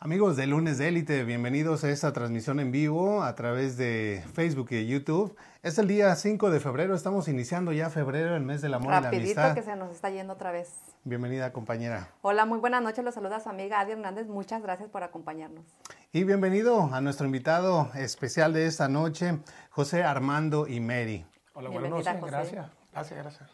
[0.00, 4.68] Amigos de Lunes de Élite, bienvenidos a esta transmisión en vivo a través de Facebook
[4.70, 5.34] y YouTube.
[5.64, 9.00] Es el día 5 de febrero, estamos iniciando ya febrero, el mes del amor y
[9.02, 9.54] la amistad.
[9.56, 10.70] que se nos está yendo otra vez.
[11.02, 12.10] Bienvenida, compañera.
[12.22, 15.64] Hola, muy buenas noches, los saluda su amiga Adi Hernández, muchas gracias por acompañarnos.
[16.12, 19.40] Y bienvenido a nuestro invitado especial de esta noche,
[19.70, 21.26] José Armando y Mary.
[21.54, 23.50] Hola, buenas noches, gracias, gracias, gracias.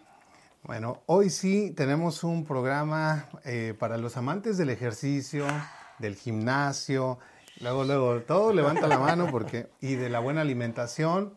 [0.62, 5.46] Bueno, hoy sí tenemos un programa eh, para los amantes del ejercicio
[5.98, 7.18] del gimnasio,
[7.60, 11.34] luego, luego, todo levanta la mano porque, y de la buena alimentación,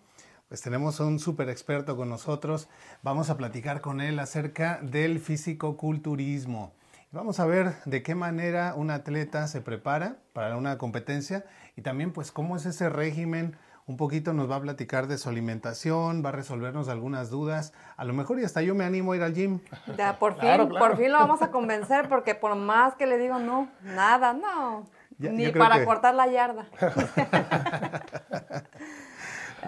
[0.47, 2.69] pues tenemos a un súper experto con nosotros.
[3.03, 6.73] Vamos a platicar con él acerca del físico-culturismo.
[7.11, 11.45] Vamos a ver de qué manera un atleta se prepara para una competencia
[11.75, 13.57] y también pues cómo es ese régimen.
[13.87, 17.71] Un poquito nos va a platicar de su alimentación, va a resolvernos algunas dudas.
[17.95, 19.61] A lo mejor y hasta yo me animo a ir al gym.
[19.97, 23.39] Ya, por fin, por fin lo vamos a convencer porque por más que le digo
[23.39, 24.85] no, nada, no.
[25.17, 26.67] Ni para cortar la yarda.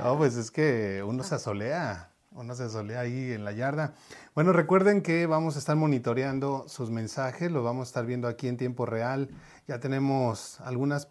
[0.04, 3.94] no, pues es que uno se asolea, uno se asolea ahí en la yarda.
[4.36, 8.50] Bueno, recuerden que vamos a estar monitoreando sus mensajes, los vamos a estar viendo aquí
[8.50, 9.30] en tiempo real.
[9.66, 11.08] Ya tenemos algunas,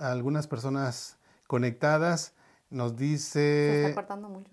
[0.00, 2.32] algunas personas conectadas.
[2.70, 3.32] Nos dice...
[3.32, 4.50] Se está cortando mucho.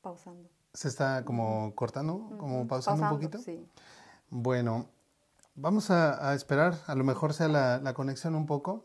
[0.00, 0.48] Pausando.
[0.72, 2.30] ¿Se está como cortando?
[2.36, 3.38] ¿Como pausando, un poquito?
[3.38, 3.64] Sí.
[4.28, 4.88] Bueno,
[5.54, 6.74] vamos a, esperar.
[6.86, 8.84] A lo mejor sea la, conexión un poco.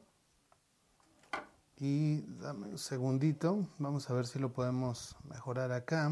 [1.78, 3.66] Y dame un segundito.
[3.80, 6.12] Vamos a ver si lo podemos mejorar acá.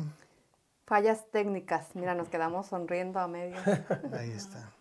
[0.88, 1.96] Fallas técnicas.
[1.96, 3.58] Mira, nos quedamos sonriendo a medio.
[4.18, 4.72] Ahí está.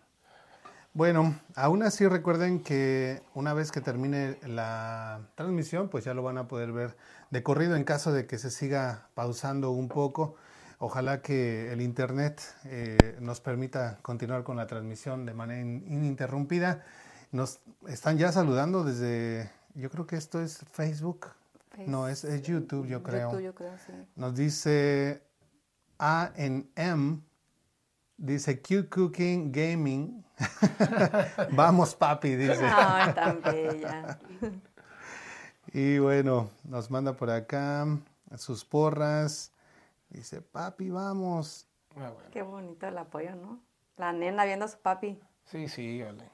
[0.97, 6.39] Bueno, aún así recuerden que una vez que termine la transmisión, pues ya lo van
[6.39, 6.97] a poder ver
[7.29, 10.37] de corrido en caso de que se siga pausando un poco.
[10.79, 16.83] Ojalá que el Internet eh, nos permita continuar con la transmisión de manera ininterrumpida.
[17.31, 21.27] Nos están ya saludando desde, yo creo que esto es Facebook.
[21.85, 23.29] No, es, YouTube, yo creo.
[23.29, 23.93] YouTube, yo creo, sí.
[24.15, 25.21] Nos dice
[25.99, 27.19] A en M,
[28.17, 30.27] dice Q Cooking Gaming
[31.51, 32.63] Vamos, papi, dice.
[32.63, 34.19] Ay, tan bella.
[35.73, 37.85] Y bueno, nos manda por acá
[38.37, 39.53] sus porras.
[40.09, 41.67] Dice, papi, vamos.
[41.95, 43.61] Ah, Qué bonito el apoyo, ¿no?
[43.97, 45.19] La nena viendo a su papi.
[45.45, 46.29] Sí, sí, vale.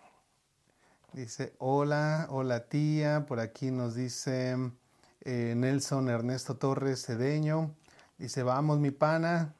[1.13, 3.25] Dice, hola, hola tía.
[3.25, 4.55] Por aquí nos dice
[5.21, 7.73] eh, Nelson Ernesto Torres Cedeño.
[8.17, 9.55] Dice, vamos, mi pana.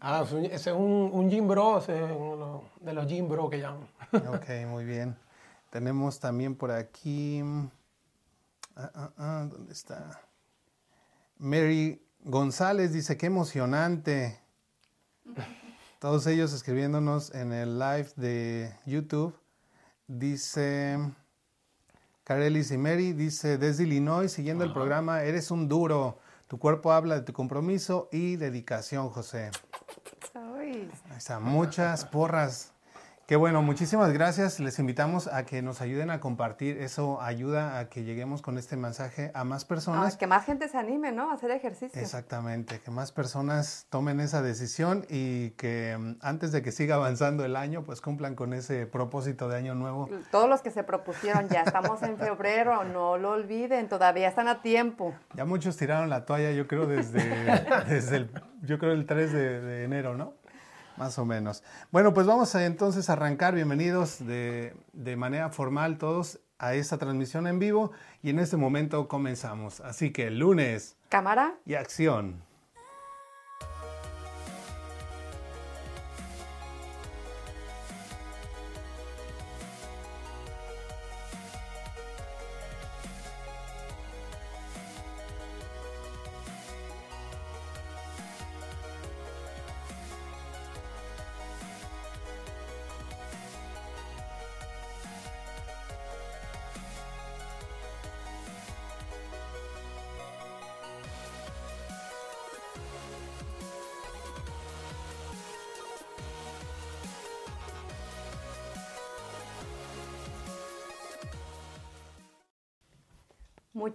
[0.00, 3.60] Ah, ese es un, un gym bro, ese es uno de los gym bro que
[3.60, 3.88] llaman.
[4.34, 5.16] Ok, muy bien.
[5.70, 7.42] Tenemos también por aquí.
[8.76, 10.20] Ah, ah, ah, ¿Dónde está?
[11.38, 14.40] Mary González dice: Qué emocionante.
[15.98, 19.34] Todos ellos escribiéndonos en el live de YouTube.
[20.06, 20.98] Dice.
[22.24, 26.18] Carelis y Mary dice: Desde Illinois, siguiendo el programa, eres un duro.
[26.48, 29.50] Tu cuerpo habla de tu compromiso y dedicación, José.
[31.40, 32.72] Muchas porras
[33.26, 34.60] Qué bueno, muchísimas gracias.
[34.60, 36.78] Les invitamos a que nos ayuden a compartir.
[36.78, 40.16] Eso ayuda a que lleguemos con este mensaje a más personas.
[40.16, 41.32] que más gente se anime, ¿no?
[41.32, 42.00] A hacer ejercicio.
[42.00, 47.44] Exactamente, que más personas tomen esa decisión y que mm, antes de que siga avanzando
[47.44, 50.08] el año, pues cumplan con ese propósito de año nuevo.
[50.30, 54.62] Todos los que se propusieron, ya estamos en febrero, no lo olviden, todavía están a
[54.62, 55.12] tiempo.
[55.34, 57.24] Ya muchos tiraron la toalla, yo creo, desde,
[57.88, 58.30] desde el,
[58.62, 60.34] yo creo el 3 de enero, ¿no?
[60.96, 61.62] Más o menos.
[61.92, 63.54] Bueno, pues vamos a entonces arrancar.
[63.54, 67.92] Bienvenidos de, de manera formal todos a esta transmisión en vivo
[68.22, 69.80] y en este momento comenzamos.
[69.80, 70.96] Así que lunes.
[71.08, 71.54] Cámara.
[71.66, 72.42] Y acción.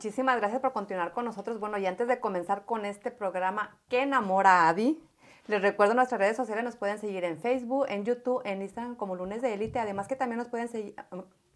[0.01, 1.59] Muchísimas gracias por continuar con nosotros.
[1.59, 4.99] Bueno, y antes de comenzar con este programa que enamora a Adi,
[5.45, 9.15] les recuerdo nuestras redes sociales, nos pueden seguir en Facebook, en YouTube, en Instagram como
[9.15, 10.95] Lunes de Élite, además que también nos pueden seguir,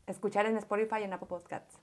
[0.06, 1.80] escuchar en Spotify y en Apple Podcasts.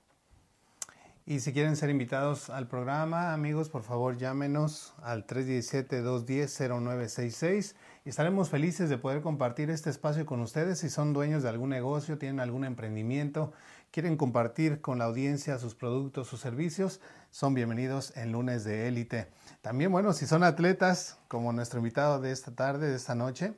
[1.25, 7.75] Y si quieren ser invitados al programa, amigos, por favor llámenos al 317-210-0966
[8.05, 10.79] y estaremos felices de poder compartir este espacio con ustedes.
[10.79, 13.51] Si son dueños de algún negocio, tienen algún emprendimiento,
[13.93, 16.99] quieren compartir con la audiencia sus productos, sus servicios,
[17.29, 19.27] son bienvenidos en lunes de élite.
[19.61, 23.53] También, bueno, si son atletas, como nuestro invitado de esta tarde, de esta noche,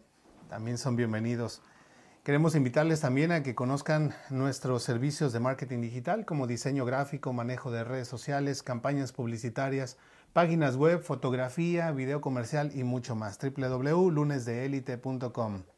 [0.50, 1.62] también son bienvenidos.
[2.26, 7.72] Queremos invitarles también a que conozcan nuestros servicios de marketing digital como diseño gráfico, manejo
[7.72, 9.96] de redes sociales, campañas publicitarias,
[10.34, 13.40] páginas web, fotografía, video comercial y mucho más.
[13.40, 15.75] www.lunesdeelite.com.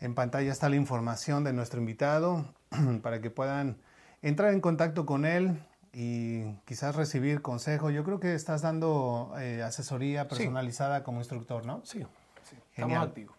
[0.00, 2.44] En pantalla está la información de nuestro invitado
[3.02, 3.78] para que puedan
[4.22, 5.60] entrar en contacto con él
[5.92, 7.90] y quizás recibir consejo.
[7.90, 11.80] Yo creo que estás dando eh, asesoría personalizada como instructor, ¿no?
[11.84, 12.04] Sí,
[12.44, 12.56] sí.
[12.72, 13.36] estamos activos.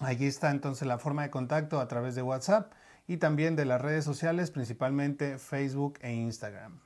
[0.00, 2.72] Aquí está entonces la forma de contacto a través de WhatsApp
[3.06, 6.80] y también de las redes sociales, principalmente Facebook e Instagram.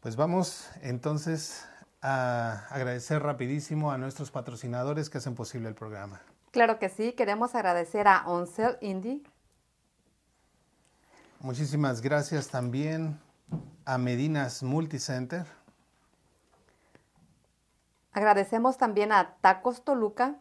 [0.00, 1.66] Pues vamos entonces
[2.02, 6.20] a agradecer rapidísimo a nuestros patrocinadores que hacen posible el programa.
[6.50, 9.22] Claro que sí, queremos agradecer a Oncel Indie.
[11.40, 13.20] Muchísimas gracias también
[13.84, 15.46] a Medinas Multicenter.
[18.12, 20.36] Agradecemos también a Tacos Toluca.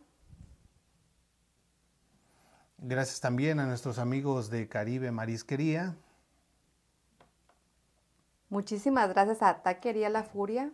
[2.79, 5.95] Gracias también a nuestros amigos de Caribe Marisquería.
[8.49, 10.71] Muchísimas gracias a Taquería La Furia.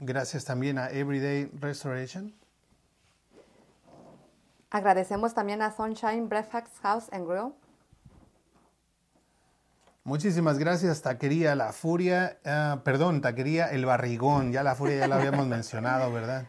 [0.00, 2.39] Gracias también a Everyday Restoration.
[4.70, 7.52] Agradecemos también a Sunshine Breakfast House and Grill.
[10.04, 15.16] Muchísimas gracias, Taquería La Furia, ah, perdón, Taquería El Barrigón, ya La Furia ya la
[15.16, 16.46] habíamos mencionado, ¿verdad?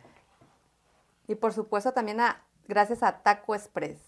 [1.27, 3.99] Y por supuesto también a gracias a Taco Express.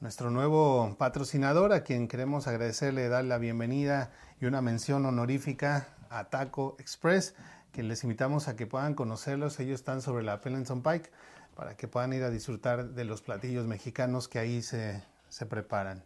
[0.00, 6.24] Nuestro nuevo patrocinador, a quien queremos agradecerle, dar la bienvenida y una mención honorífica a
[6.24, 7.34] Taco Express,
[7.70, 9.60] que les invitamos a que puedan conocerlos.
[9.60, 11.10] Ellos están sobre la Pelenson Pike
[11.54, 16.04] para que puedan ir a disfrutar de los platillos mexicanos que ahí se, se preparan.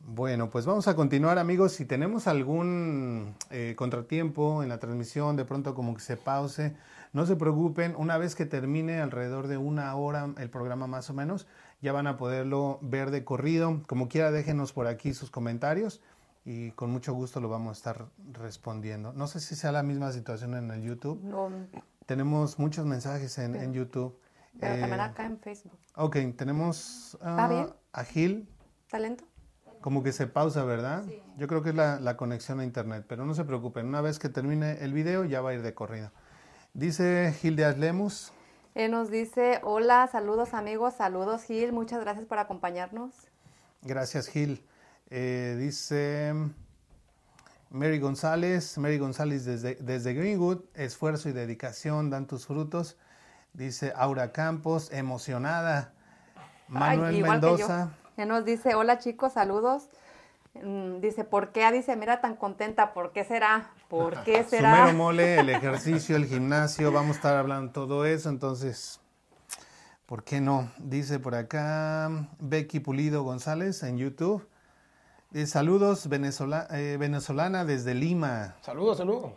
[0.00, 1.72] Bueno, pues vamos a continuar amigos.
[1.72, 6.74] Si tenemos algún eh, contratiempo en la transmisión, de pronto como que se pause,
[7.12, 7.94] no se preocupen.
[7.96, 11.46] Una vez que termine alrededor de una hora el programa más o menos,
[11.82, 13.82] ya van a poderlo ver de corrido.
[13.86, 16.00] Como quiera, déjenos por aquí sus comentarios
[16.44, 19.12] y con mucho gusto lo vamos a estar respondiendo.
[19.12, 21.22] No sé si sea la misma situación en el YouTube.
[21.22, 21.50] No.
[22.06, 24.18] Tenemos muchos mensajes en, YouTube.
[24.58, 25.78] Pero también eh, acá en Facebook.
[25.96, 28.48] Ok, tenemos uh, a Gil.
[28.90, 29.24] ¿Talento?
[29.80, 31.04] Como que se pausa, ¿verdad?
[31.06, 31.22] Sí.
[31.38, 34.28] Yo creo que es la, conexión a internet, pero no se preocupen, una vez que
[34.28, 36.12] termine el video ya va a ir de corrido.
[36.74, 38.32] Dice Gildeas Lemus.
[38.74, 43.12] Él nos dice, hola, saludos amigos, saludos Gil, muchas gracias por acompañarnos.
[43.82, 44.64] Gracias Gil.
[45.08, 46.34] Eh, dice
[47.70, 52.98] Mary González, Mary González desde, desde Greenwood, esfuerzo y dedicación dan tus frutos.
[53.52, 55.92] Dice Aura Campos, emocionada.
[56.68, 57.90] Manuel Mendoza.
[58.16, 59.88] Que nos dice, hola chicos, saludos.
[60.54, 61.70] Mm, dice, ¿por qué?
[61.72, 63.70] Dice, mira tan contenta, ¿por qué será?
[63.88, 64.76] ¿Por qué será?
[64.76, 69.00] Sumero mole, el ejercicio, el gimnasio, vamos a estar hablando todo eso, entonces,
[70.06, 70.70] ¿por qué no?
[70.78, 74.48] Dice por acá Becky Pulido González en YouTube.
[75.30, 78.56] Dice, saludos eh, venezolana desde Lima.
[78.62, 79.32] Saludos, saludos.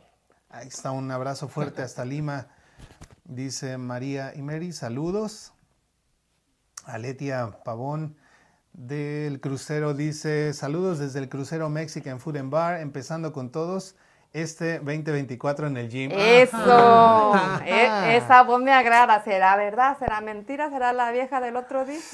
[0.50, 2.48] Ahí está, un abrazo fuerte hasta Lima.
[3.26, 5.54] Dice María y Mary, saludos.
[6.86, 8.18] Aletia Pavón
[8.74, 13.96] del crucero dice, saludos desde el crucero Mexican Food and Bar, empezando con todos
[14.34, 16.12] este 2024 en el gym.
[16.12, 17.34] Eso,
[17.66, 19.96] e, esa voz me agrada, ¿será verdad?
[20.00, 20.70] ¿Será mentira?
[20.72, 22.00] ¿Será la vieja del otro día?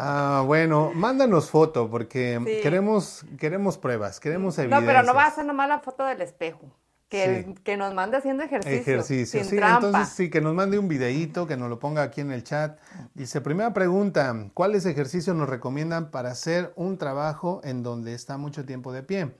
[0.00, 4.80] Ah, bueno, mándanos foto porque queremos, queremos pruebas, queremos evidencias.
[4.80, 6.70] No, pero no va a ser nomás la foto del espejo.
[7.08, 8.78] Que, que, nos mande haciendo ejercicio.
[8.78, 9.56] Ejercicio, sin sí.
[9.56, 12.78] Entonces, sí, que nos mande un videíto, que nos lo ponga aquí en el chat.
[13.14, 18.66] Dice, primera pregunta, ¿cuáles ejercicios nos recomiendan para hacer un trabajo en donde está mucho
[18.66, 19.30] tiempo de pie?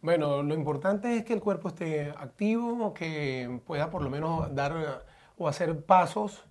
[0.00, 5.04] Bueno, lo importante es que el cuerpo esté activo, que pueda por lo menos dar
[5.36, 6.42] o hacer pasos,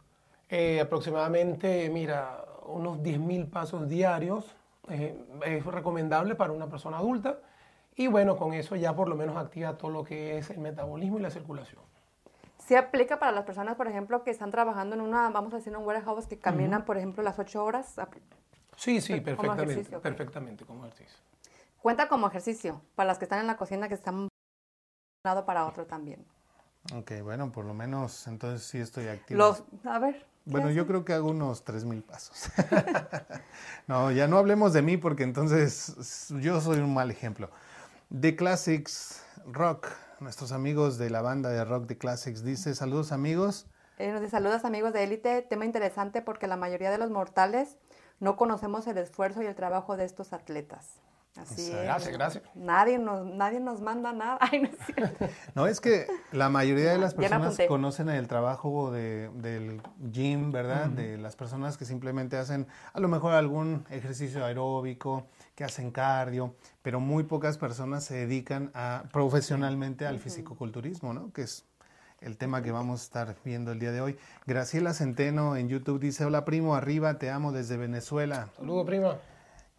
[0.49, 4.55] eh, aproximadamente, mira, unos 10.000 pasos diarios.
[4.89, 7.39] Eh, es recomendable para una persona adulta
[7.99, 11.19] y bueno, con eso ya por lo menos activa todo lo que es el metabolismo
[11.19, 11.81] y la circulación.
[12.57, 15.73] ¿Se aplica para las personas, por ejemplo, que están trabajando en una, vamos a decir,
[15.73, 17.95] en un warehouse que caminan, por ejemplo, las ocho horas?
[18.77, 21.19] Sí, sí, perfectamente, perfectamente como ejercicio.
[21.81, 24.29] Cuenta como ejercicio para las que están en la cocina que están un
[25.25, 26.25] lado para otro también.
[26.95, 29.39] Ok, bueno, por lo menos entonces sí estoy activo.
[29.39, 30.25] Los, a ver.
[30.45, 32.49] Bueno, yo creo que hago unos 3.000 pasos.
[33.87, 37.49] no, ya no hablemos de mí porque entonces yo soy un mal ejemplo.
[38.17, 39.87] The Classics Rock,
[40.19, 43.67] nuestros amigos de la banda de rock The Classics, dice, saludos amigos.
[43.99, 47.77] Eh, nos dice, saludos amigos de Élite, tema interesante porque la mayoría de los mortales
[48.19, 51.01] no conocemos el esfuerzo y el trabajo de estos atletas.
[51.37, 51.83] Así es.
[51.83, 52.43] Gracias, gracias.
[52.55, 54.37] Nadie nos, nadie nos manda nada.
[54.41, 55.25] Ay, no es cierto.
[55.55, 60.87] No, es que la mayoría de las personas conocen el trabajo de- del gym, ¿verdad?
[60.87, 65.27] De las personas que simplemente hacen a lo mejor algún ejercicio aeróbico,
[65.59, 71.33] que hacen cardio, pero muy pocas personas se dedican a, profesionalmente al fisicoculturismo, ¿no?
[71.33, 71.65] Que es
[72.21, 74.17] el tema que vamos a estar viendo el día de hoy.
[74.47, 78.47] Graciela Centeno en YouTube dice, hola primo, arriba, te amo desde Venezuela.
[78.55, 79.17] Saludos, prima.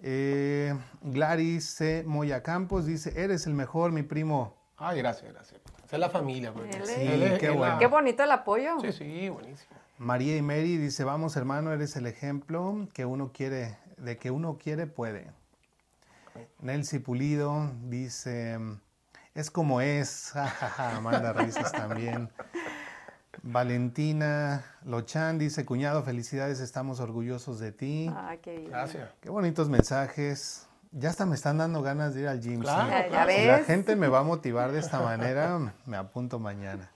[0.01, 2.05] Eh, Gladys C.
[2.07, 4.55] Moya Campos dice, eres el mejor, mi primo.
[4.77, 5.63] Ay, gracias, gracias.
[5.87, 6.53] Esa es la familia.
[6.53, 6.77] pues.
[6.87, 7.79] Sí, es- qué bueno.
[7.79, 8.79] Qué bonito el apoyo.
[8.83, 9.71] Sí, sí, buenísimo.
[9.97, 14.59] María y Mary dice, vamos hermano, eres el ejemplo que uno quiere, de que uno
[14.59, 15.40] quiere, puede.
[16.61, 18.59] Nelcy Pulido dice,
[19.35, 22.31] es como es, jajaja, manda risas también.
[23.43, 28.13] Valentina Lochan dice, cuñado, felicidades, estamos orgullosos de ti.
[28.15, 28.71] Ay, qué bien.
[28.71, 29.09] Gracias.
[29.21, 30.67] Qué bonitos mensajes.
[30.93, 32.61] Ya hasta me están dando ganas de ir al gym.
[32.61, 32.91] Claro, sí.
[33.11, 36.91] Ya- ya Si la gente me va a motivar de esta manera, me apunto mañana.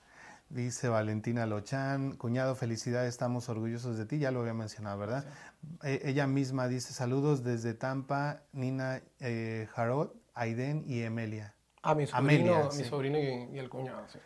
[0.55, 5.25] Dice Valentina Lochan, cuñado, felicidades, estamos orgullosos de ti, ya lo había mencionado, ¿verdad?
[5.83, 11.57] Eh, ella misma dice, saludos desde Tampa, Nina eh, Jarot, Aiden y Emelia.
[11.83, 12.85] A mi sobrino, Amelia, mi sí.
[12.85, 14.21] sobrino y, y el cuñado, sí.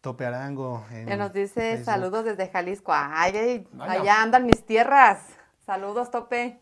[0.00, 0.86] Tope Arango.
[0.90, 1.84] en Ya nos dice Facebook.
[1.84, 2.92] saludos desde Jalisco.
[2.94, 3.92] Ay, ay, Vaya.
[4.00, 5.18] allá andan mis tierras.
[5.66, 6.60] Saludos, Tope.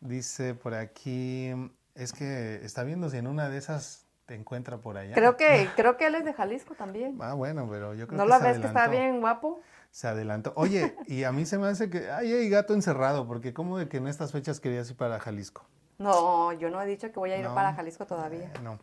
[0.00, 1.52] Dice por aquí,
[1.94, 5.12] es que está viendo si en una de esas te encuentra por allá.
[5.12, 7.18] Creo que, creo que él es de Jalisco también.
[7.20, 9.60] Ah, bueno, pero yo creo ¿No que lo se ves que está bien guapo?
[9.90, 10.52] Se adelantó.
[10.54, 13.88] Oye, y a mí se me hace que ay, hay gato encerrado, porque como de
[13.88, 15.64] que en estas fechas querías ir para Jalisco.
[15.98, 17.56] No, yo no he dicho que voy a ir No.
[17.56, 18.44] para Jalisco todavía.
[18.44, 18.78] Eh, no.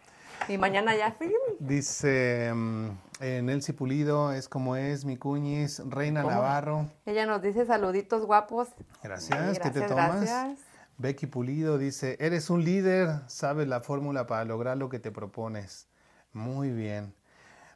[0.49, 1.33] Y mañana ya fui.
[1.59, 2.89] Dice mm,
[3.21, 6.35] eh, Nelcy Pulido, es como es, mi cuñis, Reina ¿Cómo?
[6.35, 6.87] Navarro.
[7.05, 8.67] Ella nos dice saluditos guapos.
[9.01, 10.21] Gracias, Sí, ¿qué te gracias, tomas?
[10.21, 10.59] gracias.
[10.97, 15.87] Becky Pulido dice, eres un líder, sabes la fórmula para lograr lo que te propones.
[16.33, 17.13] Muy bien.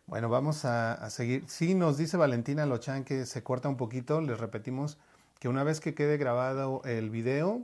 [0.07, 1.43] Bueno, vamos a, a seguir.
[1.47, 4.97] Sí, nos dice Valentina Lochan que se corta un poquito, les repetimos
[5.39, 7.61] que una vez que quede grabado el video,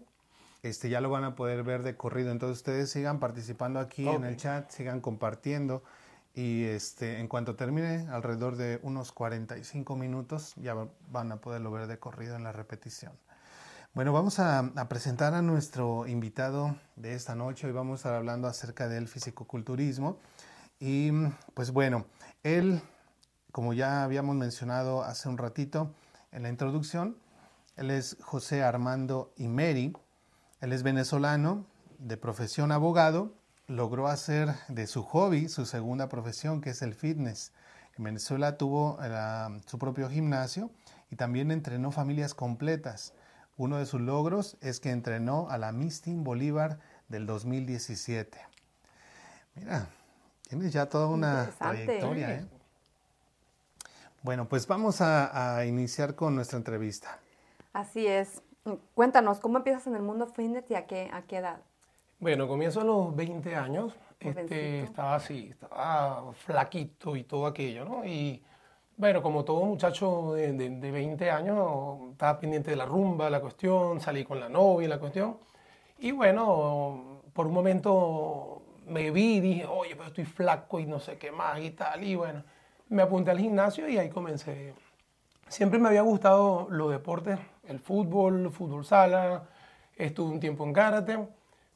[0.63, 2.31] este, ya lo van a poder ver de corrido.
[2.31, 5.83] Entonces ustedes sigan participando aquí en el chat, sigan compartiendo
[6.35, 11.71] y este, en cuanto termine, alrededor de unos 45 minutos, ya va- van a poderlo
[11.71, 13.11] ver de corrido en la repetición.
[13.97, 17.65] Bueno, vamos a, presentar a nuestro invitado de esta noche.
[17.65, 20.19] Hoy vamos a estar hablando acerca del fisicoculturismo.
[20.79, 21.09] Y
[21.55, 22.05] pues bueno,
[22.43, 22.79] él,
[23.51, 25.95] como ya habíamos mencionado hace un ratito
[26.31, 27.17] en la introducción,
[27.75, 29.93] él es José Armando Imeri.
[30.61, 31.65] Él es venezolano,
[31.97, 33.33] de profesión abogado.
[33.65, 37.51] Logró hacer de su hobby su segunda profesión, que es el fitness.
[37.97, 40.69] En Venezuela tuvo eh, su propio gimnasio
[41.09, 43.15] y también entrenó familias completas.
[43.57, 48.39] Uno de sus logros es que entrenó a la Miss Team Bolívar del 2017.
[49.55, 49.87] Mira,
[50.47, 52.35] tienes ya toda una trayectoria.
[52.35, 52.45] ¿eh?
[54.21, 57.19] Bueno, pues vamos a, a iniciar con nuestra entrevista.
[57.73, 58.41] Así es.
[58.93, 61.59] Cuéntanos, ¿cómo empiezas en el mundo fitness y a qué, a qué edad?
[62.19, 63.93] Bueno, comienzo a los 20 años.
[64.19, 68.03] Este, estaba así, estaba flaquito y todo aquello, ¿no?
[68.03, 68.43] Y
[68.97, 73.39] bueno, como todo muchacho de, de- de 20 años, estaba pendiente de la rumba, la
[73.41, 75.37] cuestión, salí con la novia, la cuestión.
[75.99, 80.99] Y bueno, por un momento me vi y dije, oye, pero estoy flaco y no
[80.99, 82.03] sé qué más y tal.
[82.03, 82.43] Y bueno,
[82.89, 84.73] me apunté al gimnasio y ahí comencé.
[85.49, 89.45] Siempre me había gustado los deportes, el fútbol, fútbol sala,
[89.97, 91.19] estuve un tiempo en karate,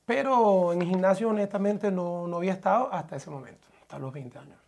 [0.05, 4.60] pero en gimnasio honestamente no, no había estado hasta ese momento, hasta los 20 años.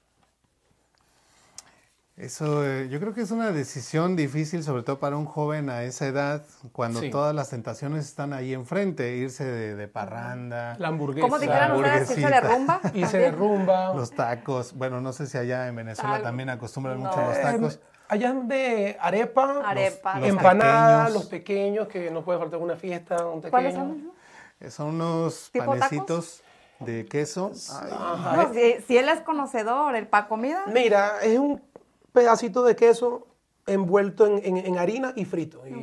[2.16, 5.82] Eso eh, yo creo que es una decisión difícil, sobre todo para un joven a
[5.82, 7.10] esa edad, cuando Sí.
[7.10, 11.26] todas las tentaciones están ahí enfrente, irse de, de parranda, La hamburguesa.
[11.28, 12.56] ¿Cómo dijeron ustedes que hice de hamburguesita.
[12.56, 12.82] rumba?
[12.94, 13.36] Hice de También.
[13.36, 13.94] rumba.
[13.96, 14.74] los tacos.
[14.76, 17.10] Bueno, no sé si allá en Venezuela Tal- también acostumbran no.
[17.10, 17.80] mucho los Eh, tacos.
[18.10, 20.20] allá de arepa, Arepa.
[20.20, 21.14] los empanada, pequeños.
[21.14, 23.50] los pequeños, que no puede faltar una fiesta, un pequeño.
[23.50, 24.12] ¿Cuáles son?
[24.60, 26.44] Eh, Son unos ¿Tipo panecitos
[26.80, 27.52] de queso.
[27.82, 28.36] Ay, Ajá.
[28.36, 30.64] No, si, si él es conocedor, el pa' comida.
[30.72, 31.60] Mira, es un
[32.14, 33.28] pedacito de queso
[33.68, 35.64] envuelto en, en- en harina y frito.
[35.68, 35.74] Y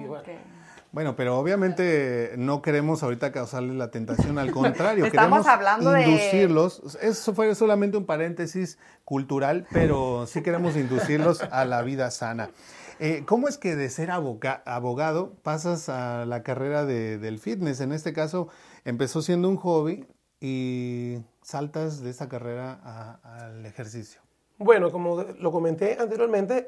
[0.92, 6.02] bueno, pero obviamente no queremos ahorita causarles la tentación, al contrario, Estamos queremos hablando de-
[6.08, 6.98] inducirlos.
[7.00, 12.50] Eso fue solamente un paréntesis cultural, pero sí queremos inducirlos a la vida sana.
[12.98, 17.80] Eh, ¿Cómo es que de ser abogado pasas a la carrera del fitness?
[17.80, 18.48] En este caso,
[18.84, 20.06] empezó siendo un hobby
[20.40, 24.20] y saltas de esa carrera al ejercicio.
[24.62, 26.66] Bueno, como lo comenté anteriormente,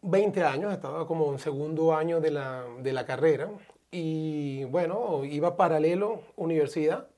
[0.00, 3.50] 20 eh, años, estaba como en segundo año de la, de la carrera
[3.90, 7.08] y bueno, iba paralelo universidad,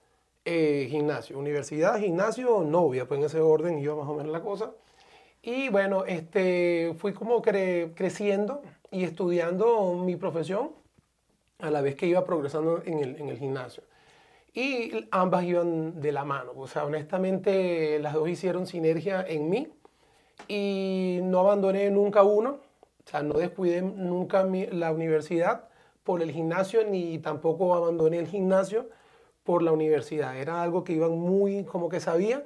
[0.44, 4.73] eh, gimnasio, universidad, gimnasio, novia, pues en ese orden iba más o menos la cosa.
[5.40, 10.73] Y bueno, este, fui como creciendo y estudiando mi profesión
[11.61, 13.85] a la vez que iba progresando en el, en el gimnasio.
[14.52, 16.50] Y ambas iban de la mano.
[16.56, 19.68] O sea, honestamente, las dos hicieron sinergia en mí
[20.49, 22.59] y no abandoné nunca uno.
[23.05, 25.69] O sea, no descuidé nunca la universidad
[26.05, 28.89] por el gimnasio ni tampoco abandoné el gimnasio
[29.45, 30.37] por la universidad.
[30.37, 32.45] Era algo que iban muy, como que sabía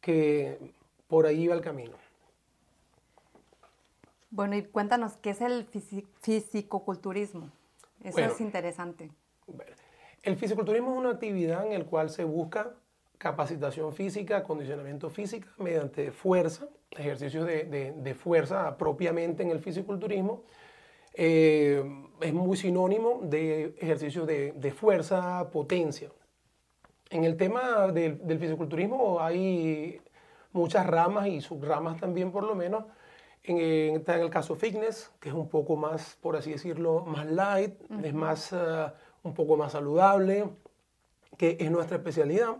[0.00, 0.58] que
[1.06, 1.96] por ahí iba el camino.
[4.30, 5.66] Bueno, y cuéntanos, ¿qué es el
[6.20, 7.50] fisicoculturismo?
[8.04, 9.10] Eso es interesante.
[10.22, 12.74] El fisiculturismo es una actividad en la cual se busca
[13.18, 20.44] capacitación física, acondicionamiento físico mediante fuerza, ejercicios de, fuerza propiamente en el fisiculturismo.
[21.14, 21.82] Eh,
[22.20, 26.10] es muy sinónimo de ejercicios de, fuerza, potencia.
[27.10, 30.00] En el tema del, del fisiculturismo hay
[30.52, 32.84] muchas ramas y subramas también por lo menos
[33.48, 37.26] en, está en el caso fitness, que es un poco más, por así decirlo, más
[37.26, 38.86] light, es más, eh,
[39.22, 40.48] un poco más saludable,
[41.36, 42.56] que es nuestra especialidad,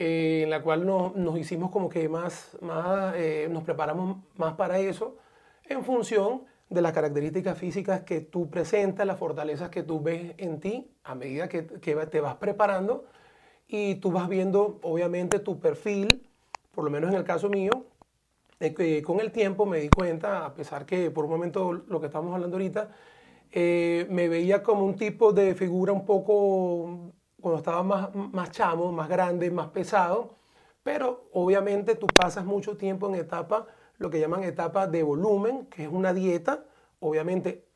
[0.00, 4.54] eh, en la cual nos, nos, hicimos como que más, más eh, nos preparamos más
[4.54, 5.18] para eso,
[5.64, 10.58] en función de las características físicas que tú presentas, las fortalezas que tú ves en
[10.58, 13.04] ti a medida que, te vas preparando
[13.68, 16.26] y tú vas viendo obviamente tu perfil,
[16.70, 17.84] por lo menos en el caso mío,
[19.04, 22.32] con el tiempo me di cuenta, a pesar que por un momento lo que estamos
[22.32, 22.88] hablando ahorita,
[23.52, 28.92] eh, me veía como un tipo de figura un poco, cuando estaba más, más chamo,
[28.92, 30.36] más grande, más pesado,
[30.82, 33.66] pero obviamente tú pasas mucho tiempo en etapa,
[33.98, 36.64] lo que llaman etapa de volumen, que es una dieta,
[37.00, 37.66] obviamente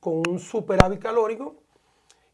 [0.00, 1.56] con un superávit calórico,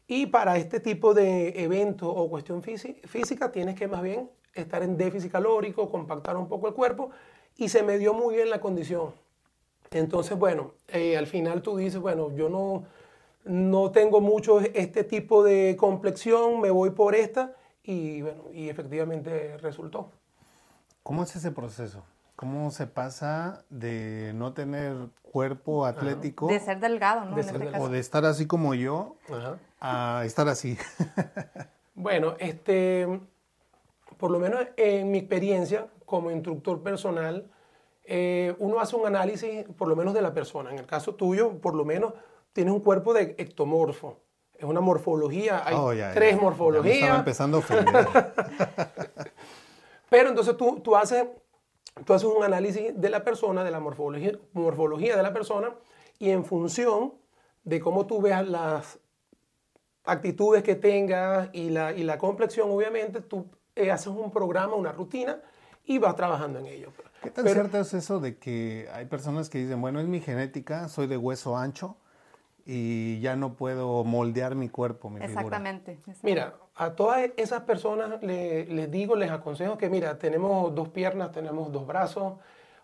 [0.07, 4.97] y para este tipo de evento o cuestión física tienes que más bien estar en
[4.97, 7.11] déficit calórico, compactar un poco el cuerpo.
[7.57, 9.13] Y se me dio muy bien la condición.
[9.91, 12.83] Entonces, bueno, eh, al final tú dices, bueno, yo no,
[13.43, 19.57] no tengo mucho este tipo de complexión, me voy por esta y bueno, y efectivamente
[19.57, 20.11] resultó.
[21.03, 22.03] ¿Cómo es ese proceso?
[22.35, 26.47] ¿Cómo se pasa de no tener cuerpo atlético?
[26.47, 27.37] De ser delgado, ¿no?
[27.37, 29.15] Este o de estar así como yo
[29.79, 30.77] a estar así.
[31.95, 33.07] bueno, este,
[34.17, 37.49] por lo menos en mi experiencia, como instructor personal,
[38.05, 40.71] eh, uno hace un análisis por lo menos de la persona.
[40.71, 42.13] En el caso tuyo, por lo menos
[42.53, 44.19] tienes un cuerpo de ectomorfo.
[44.57, 46.97] Es una morfología, hay oh, tres morfologías.
[46.97, 48.41] estaba empezando a
[50.09, 51.25] Pero entonces tú, tú, haces,
[52.05, 55.73] tú haces un análisis de la persona, de la morfología, morfología de la persona,
[56.19, 57.13] y en función
[57.63, 58.99] de cómo tú veas las
[60.03, 64.91] actitudes que tengas y la, y la complexión, obviamente, tú eh, haces un programa, una
[64.91, 65.41] rutina
[65.85, 66.89] y vas trabajando en ello.
[67.23, 70.87] ¿Qué tan cierto es eso de que hay personas que dicen, bueno, es mi genética,
[70.87, 71.97] soy de hueso ancho
[72.65, 78.91] y ya no puedo moldear mi cuerpo, mi exactamente, Mira, a todas esas personas les
[78.91, 82.33] digo, les aconsejo que, mira, tenemos dos piernas, tenemos dos brazos.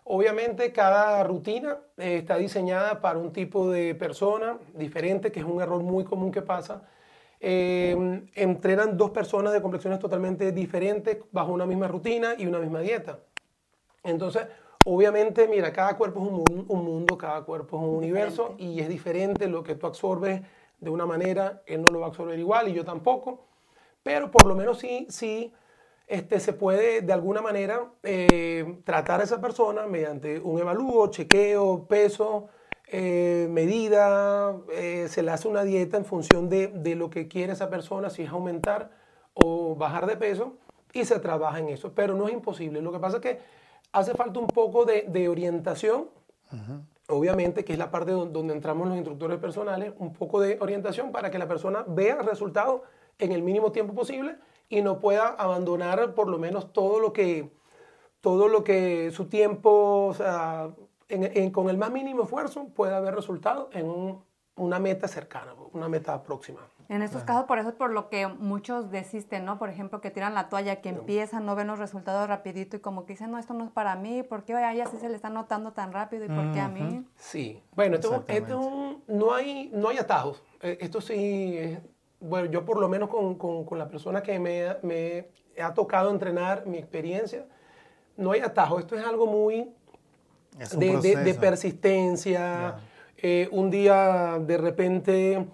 [0.04, 5.60] Obviamente cada rutina eh, está diseñada para un tipo de persona diferente, que es un
[5.60, 6.82] error muy común que pasa
[7.40, 12.80] eh, entrenan dos personas de complexiones totalmente diferentes bajo una misma rutina y una misma
[12.80, 13.20] dieta.
[14.02, 14.46] Entonces,
[14.90, 19.46] obviamente, mira, cada cuerpo es un, mundo, cada cuerpo es un universo y es diferente
[19.46, 20.40] lo que tú absorbes
[20.80, 23.44] de una manera, él no lo va a absorber igual y yo tampoco,
[24.02, 25.52] pero por lo menos sí, sí
[26.06, 31.86] este, se puede de alguna manera eh, tratar a esa persona mediante un evalúo, chequeo,
[31.86, 32.48] peso,
[32.86, 37.52] eh, medida, eh, se le hace una dieta en función de, de, lo que quiere
[37.52, 38.90] esa persona, si es aumentar
[39.34, 40.56] o bajar de peso,
[40.94, 41.92] y se trabaja en eso.
[41.94, 42.80] Pero no es imposible.
[42.80, 43.57] Lo que pasa es que
[43.92, 46.08] hace falta un poco de, orientación,
[47.08, 51.30] obviamente, que es la parte donde, entramos los instructores personales, un poco de orientación para
[51.30, 52.82] que la persona vea el resultado
[53.18, 54.36] en el mínimo tiempo posible
[54.68, 57.50] y no pueda abandonar por lo menos todo lo que,
[58.20, 60.70] todo lo que su tiempo, o sea,
[61.52, 64.20] con el más mínimo esfuerzo puede haber resultado en
[64.56, 66.60] una meta cercana, una meta próxima.
[66.88, 69.58] En estos casos, por eso es por lo que muchos desisten, ¿no?
[69.58, 73.04] Por ejemplo, que tiran la toalla, que empiezan, no ven los resultados rapidito y como
[73.04, 75.14] que dicen, no, esto no es para mí, ¿por qué a ella sí se le
[75.14, 77.04] está notando tan rápido y por qué a mí?
[77.16, 80.42] Sí, bueno, esto, esto no, hay, no hay atajos.
[80.62, 81.76] Eh, esto sí,
[82.20, 85.28] bueno, yo por lo menos con, con, con la persona que me, me,
[85.62, 87.44] ha tocado entrenar, mi experiencia,
[88.16, 88.80] no hay atajos.
[88.80, 89.70] Esto es algo muy
[90.78, 92.76] de, de, persistencia.
[93.18, 95.46] Eh, un día de repente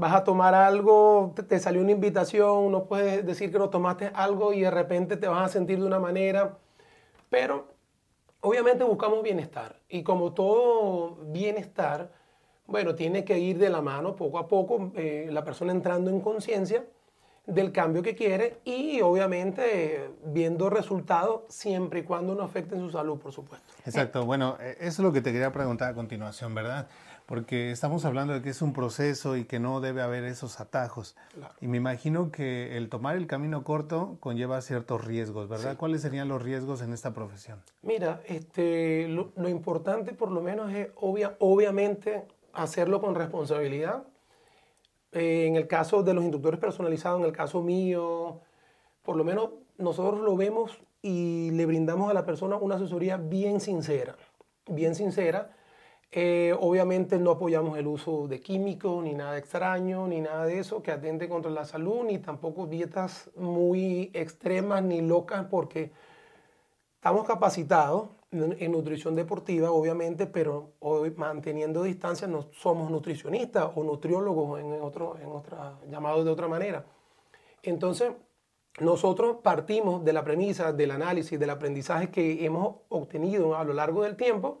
[0.00, 4.52] vas a tomar algo, te, salió una invitación, no puedes decir que no tomaste algo
[4.52, 6.58] y de repente te vas a sentir de una manera,
[7.28, 7.68] pero
[8.40, 12.10] obviamente buscamos bienestar y como todo bienestar,
[12.66, 16.20] bueno, tiene que ir de la mano poco a poco, eh, la persona entrando en
[16.20, 16.84] conciencia
[17.46, 23.18] del cambio que quiere y obviamente viendo resultados siempre y cuando no afecten su salud,
[23.18, 23.72] por supuesto.
[23.84, 26.88] Exacto, bueno, e, eso es lo que te quería preguntar a continuación, ¿verdad?
[27.30, 31.14] Porque estamos hablando de que es un proceso y que no debe haber esos atajos.
[31.60, 35.76] Y me imagino que el tomar el camino corto conlleva ciertos riesgos, ¿verdad?
[35.76, 37.62] ¿Cuáles serían los riesgos en esta profesión?
[37.82, 44.02] Mira, este, lo, importante por lo menos es obvia, obviamente hacerlo con responsabilidad.
[45.12, 48.40] Eh, en el caso de los inductores personalizados, en el caso mío,
[49.04, 53.60] por lo menos nosotros lo vemos y le brindamos a la persona una asesoría bien
[53.60, 54.16] sincera,
[54.66, 55.52] bien sincera
[56.12, 60.82] eh, obviamente no apoyamos el uso de químicos, ni nada extraño, ni nada de eso
[60.82, 65.92] que atente contra la salud, ni tampoco dietas muy extremas ni locas, porque
[66.96, 74.60] estamos capacitados en, nutrición deportiva, obviamente, pero hoy manteniendo distancia no somos nutricionistas o nutriólogos
[74.60, 76.84] en otro, en otra, llamados de otra manera.
[77.62, 78.12] Entonces,
[78.80, 84.02] nosotros partimos de la premisa del análisis, del aprendizaje que hemos obtenido a lo largo
[84.02, 84.60] del tiempo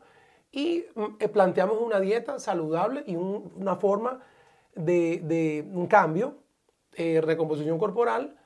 [0.52, 4.20] y mm, eh, planteamos una dieta saludable y una forma
[4.74, 6.38] de, un cambio,
[6.94, 8.36] eh, recomposición corporal,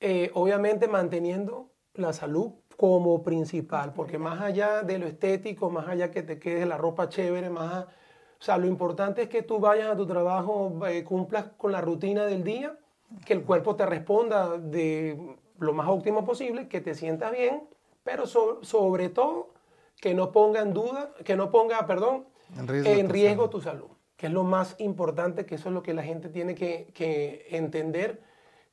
[0.00, 6.10] eh, obviamente manteniendo la salud como principal, porque más allá de lo estético, más allá
[6.10, 9.88] que te quede la ropa chévere, más, o sea, lo importante es que tú vayas
[9.88, 10.72] a tu trabajo,
[11.04, 12.78] cumplas con la rutina del día,
[13.24, 17.64] que el cuerpo te responda de lo más óptimo posible, que te sientas bien,
[18.04, 19.54] pero sobre todo
[20.00, 23.88] que no ponga en duda, que no ponga, perdón, en riesgo, tu, salud.
[24.16, 28.22] que es lo más importante, que eso es lo que la gente tiene que, entender,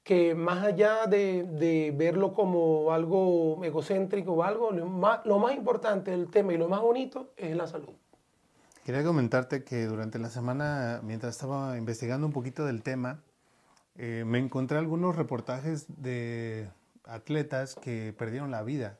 [0.04, 6.12] que más allá de, verlo como algo egocéntrico o algo, lo más, lo más importante
[6.12, 7.94] del tema y lo más bonito es la salud.
[8.86, 13.24] Quería comentarte que durante la semana, mientras estaba investigando un poquito del tema,
[13.98, 16.70] eh, me encontré algunos reportajes de
[17.04, 18.96] atletas que perdieron la vida.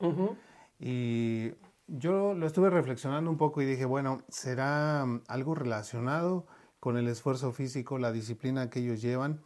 [0.80, 1.52] Y
[1.88, 6.46] yo lo estuve reflexionando un poco y dije, bueno, ¿será mm, algo relacionado
[6.80, 9.40] con el esfuerzo físico, la disciplina que ellos llevan?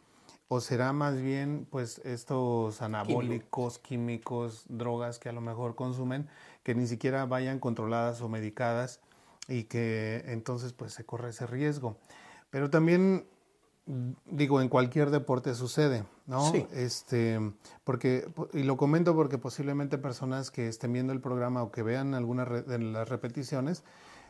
[0.47, 6.27] ¿O será más bien pues estos anabólicos, químicos, drogas que a lo mejor consumen,
[6.63, 8.99] que ni siquiera vayan controladas o medicadas
[9.47, 11.95] y que entonces pues se corre ese riesgo?
[12.49, 13.25] Pero también
[13.85, 16.51] digo, en cualquier deporte sucede, ¿no?
[16.51, 16.65] Sí.
[16.73, 17.39] Este,
[17.83, 22.13] porque, y lo comento porque posiblemente personas que estén viendo el programa o que vean
[22.13, 23.83] algunas de las repeticiones,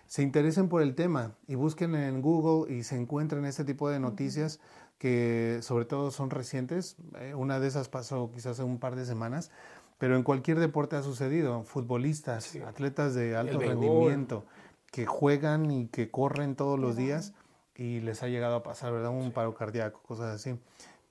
[0.07, 3.99] se interesen por el tema y busquen en Google y se encuentren este tipo de
[3.99, 4.59] noticias
[4.97, 6.97] que sobre todo son recientes.
[7.19, 9.51] Eh, una de esas pasó quizás hace un par de semanas,
[9.97, 11.63] pero en cualquier deporte ha sucedido.
[11.63, 14.45] Futbolistas, atletas de alto rendimiento
[14.91, 17.33] que juegan y que corren todos los días
[17.75, 19.11] y les ha llegado a pasar, ¿verdad?
[19.11, 20.59] Un paro cardíaco, cosas así.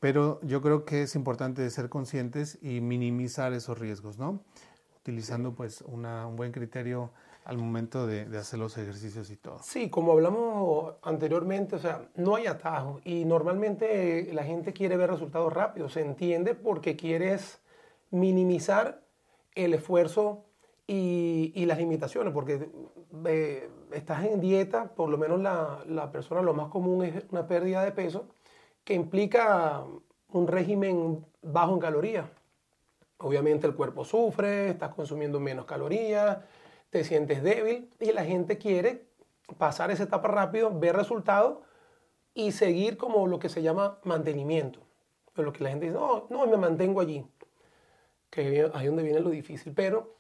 [0.00, 4.40] Pero yo creo que es importante ser conscientes y minimizar esos riesgos, ¿no?
[5.00, 7.10] Utilizando pues una, un buen criterio
[7.44, 9.58] al momento de, de, hacer los ejercicios y todo.
[9.62, 15.10] Sí, como hablamos anteriormente, o sea, no hay atajo y normalmente la gente quiere ver
[15.10, 17.60] resultados rápidos, se entiende porque quieres
[18.10, 19.02] minimizar
[19.54, 20.44] el esfuerzo
[20.90, 22.68] y, y las limitaciones, porque
[23.26, 27.46] eh, estás en dieta, por lo menos la, la, persona lo más común es una
[27.46, 28.26] pérdida de peso,
[28.82, 29.84] que implica
[30.32, 32.26] un régimen bajo en calorías.
[33.18, 36.38] Obviamente el cuerpo sufre, estás consumiendo menos calorías,
[36.90, 39.06] te sientes débil y la gente quiere
[39.58, 41.58] pasar esa etapa rápido, ver resultados
[42.34, 44.80] y seguir como lo que se llama mantenimiento.
[45.34, 47.24] Pero lo que la gente dice, no, no, me mantengo allí,
[48.28, 49.72] que ahí es donde viene lo difícil.
[49.72, 50.19] Pero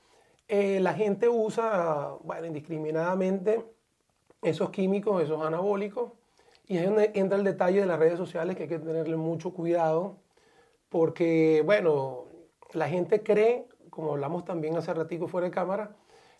[0.50, 3.64] eh, la gente usa, indiscriminadamente
[4.42, 6.10] esos químicos, esos anabólicos,
[6.66, 9.16] y ahí es donde entra el detalle de las redes sociales que hay que tenerle
[9.16, 10.16] mucho cuidado,
[10.88, 12.24] porque, bueno,
[12.72, 15.96] la gente cree, como hablamos también hace ratico fuera de cámara,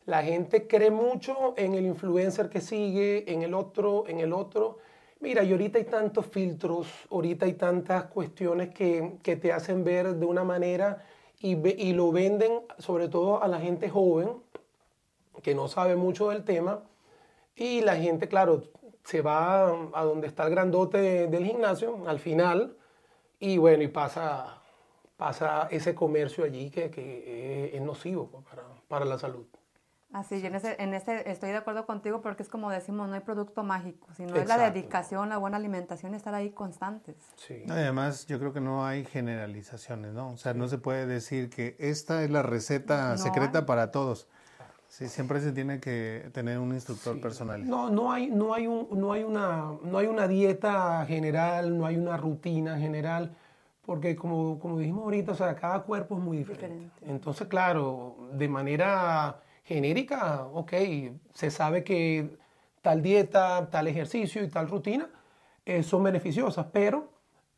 [0.06, 4.78] la gente cree mucho en el influencer que sigue, en el otro, en el otro,
[5.20, 10.14] Mira, y ahorita hay tantos filtros, ahorita hay tantas cuestiones que, que te hacen ver
[10.14, 11.04] de una manera
[11.40, 14.42] y, lo venden sobre todo a la gente joven
[15.42, 16.82] que no sabe mucho del tema
[17.56, 18.62] y la gente, claro,
[19.04, 22.76] se va a donde está el grandote de- del gimnasio al final
[23.38, 24.62] y bueno, y pasa,
[25.16, 29.46] pasa ese comercio allí que, que es, es nocivo pues, para, para la salud.
[30.12, 33.14] Así, y en ese, en ese estoy de acuerdo contigo porque es como decimos, no
[33.14, 34.74] hay producto mágico, sino es la Exacto.
[34.74, 37.14] dedicación, la buena alimentación y estar ahí constantes.
[37.36, 37.62] Sí.
[37.66, 40.30] No, y además, yo creo que no hay generalizaciones, ¿no?
[40.32, 43.64] O sea, no se puede decir que esta es la receta No secreta hay.
[43.66, 44.26] para todos.
[44.88, 47.20] Sí, siempre se tiene que tener un instructor Sí.
[47.20, 47.64] personal.
[47.68, 51.86] No, no hay, no hay, un, no, hay una, no hay una dieta general, no
[51.86, 53.36] hay una rutina general,
[53.86, 56.74] porque como, como dijimos ahorita, o sea, cada cuerpo es muy diferente.
[56.86, 57.10] Diferente.
[57.12, 60.72] Entonces, claro, de manera genérica, ok,
[61.34, 62.36] se sabe que
[62.82, 65.08] tal dieta, tal ejercicio y tal rutina
[65.64, 67.08] eh, son beneficiosas, pero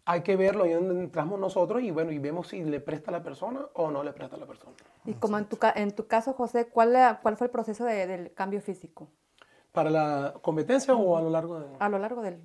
[0.04, 3.12] hay que verlo ahí donde entramos nosotros y bueno, y vemos si le presta a
[3.12, 4.72] la persona o no le presta a la persona.
[5.06, 7.84] Y como en tu, ca- en tu caso, José, ¿cuál, la- cuál fue el proceso
[7.84, 9.08] de- del cambio físico
[9.70, 11.66] ¿Para la competencia o a lo largo de...?
[11.78, 12.40] a lo largo del...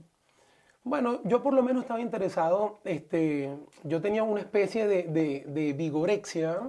[0.84, 5.74] Bueno, yo por lo menos estaba interesado, este, yo tenía una especie de, de- de
[5.74, 6.62] vigorexia.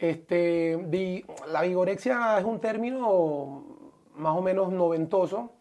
[0.00, 3.64] Este, vi- la vigorexia es un término
[4.14, 5.52] más o menos noventoso,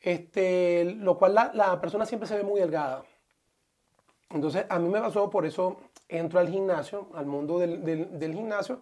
[0.00, 3.04] este, lo cual la, la persona siempre se ve muy delgada.
[4.30, 5.76] Entonces, a mí me pasó, por eso
[6.08, 8.80] entro al gimnasio, al mundo del, del- del gimnasio.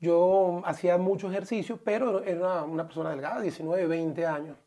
[0.00, 4.58] Yo hacía mucho ejercicio, pero era una persona delgada, 19, 20 años.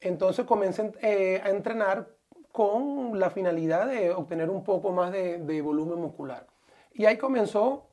[0.00, 2.08] Entonces comencé eh, a entrenar
[2.52, 6.46] con la finalidad de obtener un poco más de, de volumen muscular.
[6.94, 7.91] Y ahí comenzó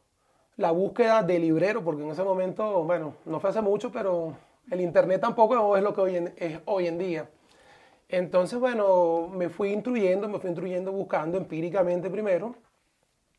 [0.60, 4.36] la búsqueda de librero, porque en ese momento, bueno, no fue hace mucho, pero
[4.70, 7.30] el internet tampoco es lo que hoy en, es hoy en día.
[8.10, 12.56] Entonces, bueno, me fui instruyendo, me fui instruyendo buscando empíricamente primero,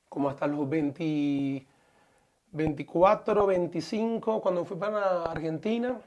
[0.08, 1.66] como hasta los 20,
[2.52, 6.00] 24, 25, cuando fui para Argentina.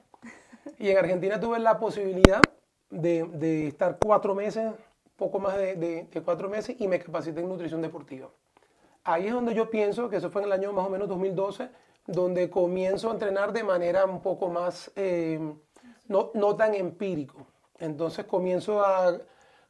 [0.79, 2.41] Y en Argentina tuve la posibilidad
[2.89, 4.73] de, de estar cuatro meses,
[5.15, 8.29] poco más de, de- de cuatro meses, y me capacité en nutrición deportiva.
[9.05, 11.69] Ahí es donde yo pienso que eso fue en el año más o menos 2012,
[12.07, 15.39] donde comienzo a entrenar de manera un poco más, eh,
[16.07, 17.45] no, no tan empírico.
[17.79, 19.17] Entonces comienzo a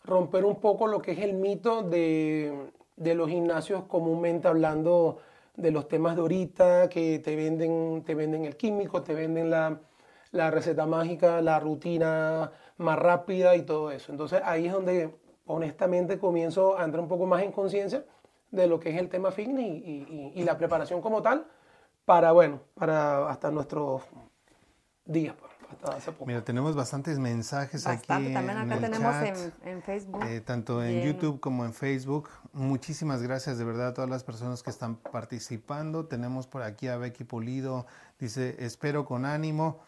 [0.04, 5.18] romper un poco lo que es el mito de, de los gimnasios comúnmente hablando
[5.56, 9.80] de los temas de ahorita, que te venden, te venden el químico, te venden la,
[10.32, 14.12] la receta mágica, la rutina más rápida y todo eso.
[14.12, 15.16] Entonces ahí es donde
[15.48, 18.06] honestamente comienzo a entrar un poco más en conciencia
[18.54, 21.48] de lo que es el tema fitness y, y- la preparación como tal
[22.06, 24.04] para, bueno, para hasta nuestros
[25.06, 26.28] días, pues, hasta hace poco.
[26.28, 28.14] Mira, tenemos bastantes mensajes Bastante.
[28.30, 29.38] aquí También en acá el tenemos chat.
[29.66, 30.24] en, en Facebook.
[30.24, 31.02] Eh, tanto en.
[31.02, 32.30] YouTube como en Facebook.
[32.54, 36.06] Muchísimas gracias de verdad a todas las personas que están participando.
[36.06, 37.88] Tenemos por aquí a Becky Pulido,
[38.20, 39.80] dice, espero con ánimo.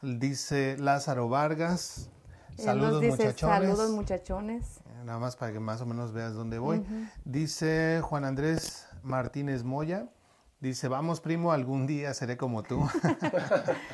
[0.00, 2.08] Dice Lázaro Vargas,
[2.56, 3.58] saludos dice, muchachones.
[3.68, 4.80] Saludos muchachones.
[5.04, 6.84] Eh, Nada más para que más o menos veas dónde voy.
[7.24, 10.08] Dice Juan Andrés Martínez Moya,
[10.60, 12.80] dice, vamos primo, algún día seré como tú.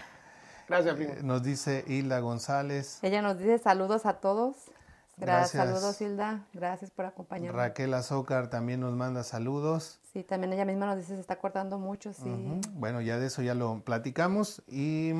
[0.68, 1.14] Gracias, primo.
[1.22, 3.00] Nos dice Hilda González.
[3.02, 4.56] Ella nos dice saludos a todos.
[5.16, 5.52] Gracias.
[5.52, 5.80] Gracias.
[5.80, 6.46] Saludos, Hilda.
[6.54, 7.60] Gracias por acompañarnos.
[7.60, 9.98] Raquel Azócar también nos manda saludos.
[10.12, 12.32] Sí, también ella misma nos dice se está cortando mucho, sí.
[12.72, 14.62] Bueno, ya de eso ya lo platicamos.
[14.66, 15.12] Y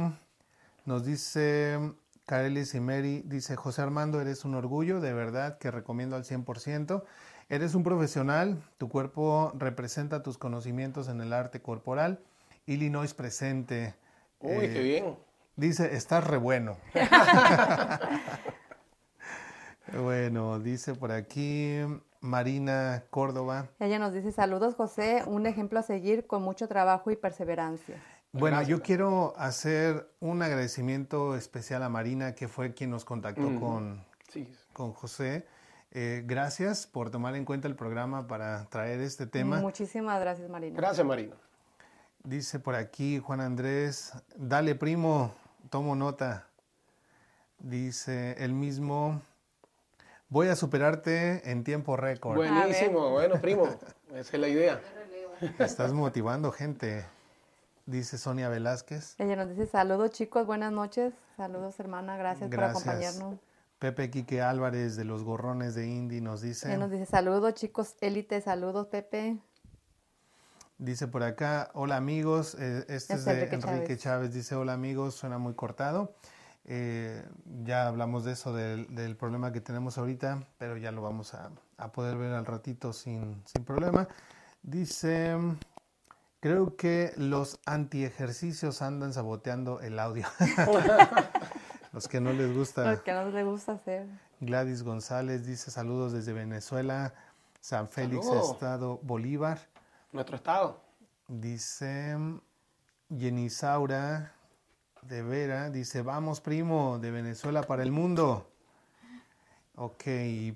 [0.87, 1.79] nos dice
[2.31, 7.03] Carelis y Mary, dice José Armando, eres un orgullo, de verdad que recomiendo al 100%.
[7.49, 12.21] Eres un profesional, tu cuerpo representa tus conocimientos en el arte corporal.
[12.67, 13.97] Illinois presente.
[14.39, 15.19] Uy, Eh, qué bien.
[15.57, 16.77] Dice, estás re bueno.
[20.01, 21.79] bueno, dice por aquí
[22.21, 23.71] Marina Córdoba.
[23.81, 27.97] Ella nos dice saludos, José, un ejemplo a seguir con mucho trabajo y perseverancia.
[28.33, 28.79] Bueno, Gracias.
[28.79, 34.49] yo quiero hacer un agradecimiento especial a Marina, que fue quien nos contactó con, Sí.
[34.73, 35.47] con José.
[35.93, 39.59] Eh, gracias por tomar en cuenta el programa para traer este tema.
[39.61, 40.77] Muchísimas gracias, Marina.
[40.77, 41.35] Gracias, Marina.
[42.23, 45.35] Dice por aquí Juan Andrés, dale primo,
[45.69, 46.47] tomo nota.
[47.59, 49.21] Dice el mismo,
[50.29, 52.37] voy a superarte en tiempo récord.
[52.37, 53.11] Buenísimo.
[53.11, 53.67] Bueno, primo,
[54.15, 54.81] esa es la idea.
[55.59, 57.05] Estás motivando gente.
[57.87, 59.15] Dice Sonia Velázquez.
[59.19, 61.13] Ella nos dice saludos, chicos, buenas noches.
[61.37, 62.83] Saludos, hermana, gracias, Gracias.
[62.83, 63.41] por acompañarnos.
[63.79, 66.69] Pepe Quique Álvarez de los Gorrones de Indy nos dice.
[66.69, 69.39] Ella nos dice saludos, chicos, élite, saludos, Pepe.
[70.79, 73.97] Dice por acá, hola amigos, eh, este es, Es de Enrique.
[73.99, 74.33] Chávez.
[74.33, 76.15] dice hola amigos, suena muy cortado.
[76.65, 77.23] Eh,
[77.65, 81.51] ya hablamos de eso, del, del, problema que tenemos ahorita, pero ya lo vamos a,
[81.79, 84.09] a poder ver al ratito sin, sin problema.
[84.63, 85.37] Dice,
[86.41, 90.27] creo que los antiejercicios andan saboteando el audio.
[91.93, 92.91] los que no les gusta.
[92.91, 94.07] Los que no les gusta hacer.
[94.41, 97.15] Gladys González dice saludos desde Venezuela,
[97.61, 99.59] San Félix, Estado Bolívar.
[100.13, 100.81] Nuestro estado.
[101.29, 102.17] Dice
[103.11, 104.33] Yenisaura
[105.03, 108.50] de Vera, dice, vamos primo, de Venezuela para el mundo.
[109.77, 110.05] Ok,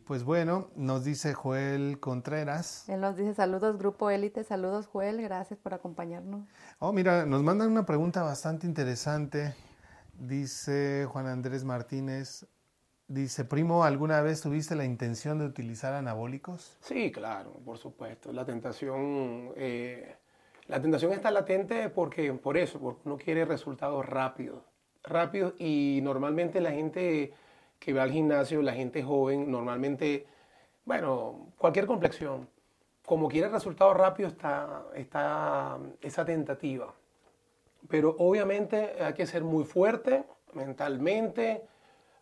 [0.07, 2.89] pues bueno, nos dice Joel Contreras.
[2.89, 6.47] Él nos dice saludos, Grupo Élite, saludos Joel, gracias por acompañarnos.
[6.79, 9.55] Oh, mira, nos mandan una pregunta bastante interesante.
[10.13, 12.47] Dice Juan Andrés Martínez,
[13.09, 16.77] dice, primo, ¿alguna vez tuviste la intención de utilizar anabólicos?
[16.81, 18.33] Sí, claro, por supuesto.
[18.33, 20.17] La tentación, eh,
[20.67, 24.63] la tentación está latente porque, por eso, porque uno quiere resultados rápidos,
[25.03, 27.33] rápidos y normalmente la gente
[27.85, 30.27] que va al gimnasio, la gente joven, normalmente,
[30.87, 32.49] bueno, cualquier complexión,
[33.05, 36.95] como quiere resultados rápidos está, está esa tentativa.
[37.91, 41.63] Pero obviamente hay que ser muy fuerte mentalmente,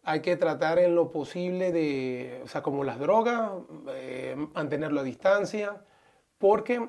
[0.02, 3.52] hay que tratar en lo posible de, o sea, como las drogas,
[3.90, 5.80] eh, mantenerlo a distancia,
[6.38, 6.88] porque,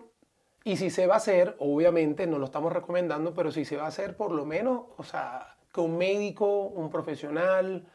[0.63, 3.83] y si se va a hacer, obviamente no lo estamos recomendando, pero si se va
[3.83, 7.85] a hacer, por lo menos, o sea, que un médico, un profesional,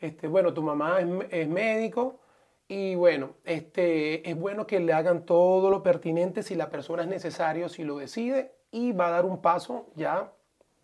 [0.00, 0.98] este, bueno, tu mamá
[1.30, 2.20] es, médico
[2.68, 7.08] y bueno, este, es bueno que le hagan todo lo pertinente si la persona es
[7.08, 10.32] necesario, si lo decide y va a dar un paso ya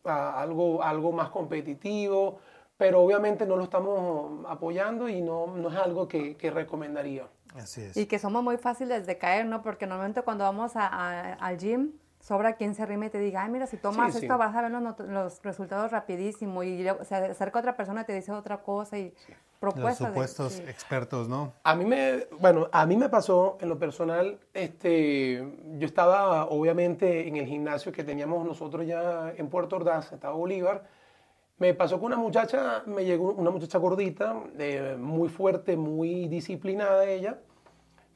[0.04, 2.38] a algo, algo más competitivo,
[2.76, 7.28] pero obviamente no lo estamos apoyando y no, no es algo que, que, recomendaría.
[7.54, 7.96] Así es.
[7.96, 9.60] Y que somos muy fáciles de caer, ¿no?
[9.62, 13.50] Porque normalmente cuando vamos a, al gym, sobra quien se rime y te diga, ay,
[13.50, 18.02] mira, si tomas esto vas a ver los, resultados rapidísimo y se acerca otra persona
[18.02, 19.12] y te dice otra cosa y
[19.58, 20.00] propuestas.
[20.00, 21.54] Los supuestos expertos, ¿no?
[21.64, 25.46] A mí me, bueno, a mí me pasó en lo personal, este,
[25.78, 30.84] yo estaba obviamente en el gimnasio que teníamos nosotros ya en Puerto Ordaz, Estado Bolívar,
[31.58, 34.34] me pasó con una muchacha, me llegó una muchacha gordita,
[34.98, 37.38] muy fuerte, muy disciplinada ella,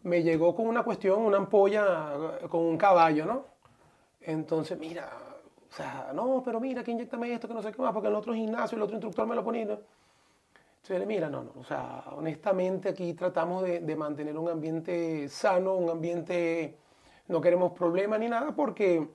[0.02, 3.53] me llegó con una cuestión, una ampolla con un caballo, ¿no?
[4.26, 5.10] Entonces, mira,
[5.70, 8.14] o sea, no, pero mira, que inyectame esto, que no sé qué más, porque el
[8.14, 9.62] otro gimnasio, el otro instructor me lo ponía.
[9.62, 15.74] Entonces, mira, no, no, o sea, honestamente aquí tratamos de, de mantener un ambiente sano,
[15.74, 16.76] un ambiente,
[17.28, 19.08] no queremos problemas ni nada, porque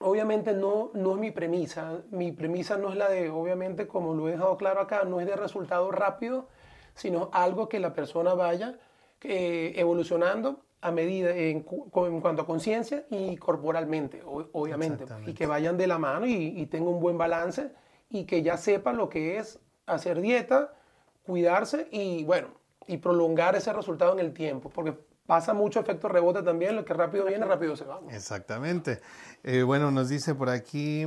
[0.00, 2.02] obviamente no, no es mi premisa.
[2.10, 5.26] Mi premisa no es la de, obviamente, como lo he dejado claro acá, no es
[5.26, 6.48] de resultado rápido,
[6.94, 8.78] sino algo que la persona vaya
[9.22, 15.86] eh, evolucionando a medida en, cuanto a conciencia y corporalmente, obviamente, y que vayan de
[15.86, 17.70] la mano y, y tenga un buen balance
[18.10, 20.74] y que ya sepa lo que es hacer dieta,
[21.22, 22.48] cuidarse y bueno,
[22.86, 24.94] y prolongar ese resultado en el tiempo, porque
[25.26, 28.00] pasa mucho efecto rebote también, lo que rápido viene, rápido se va.
[28.10, 29.00] Exactamente.
[29.44, 31.06] Eh, bueno, nos dice por aquí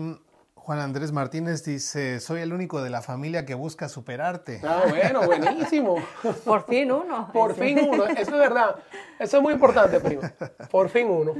[0.65, 4.61] Juan Andrés Martínez dice, soy el único de la familia que busca superarte.
[4.67, 5.97] Ah, bueno, buenísimo.
[6.43, 7.29] Por fin uno.
[7.31, 8.75] Por fin uno, eso es verdad.
[9.19, 10.23] Eso es muy importante, primo.
[10.71, 11.33] Por fin uno.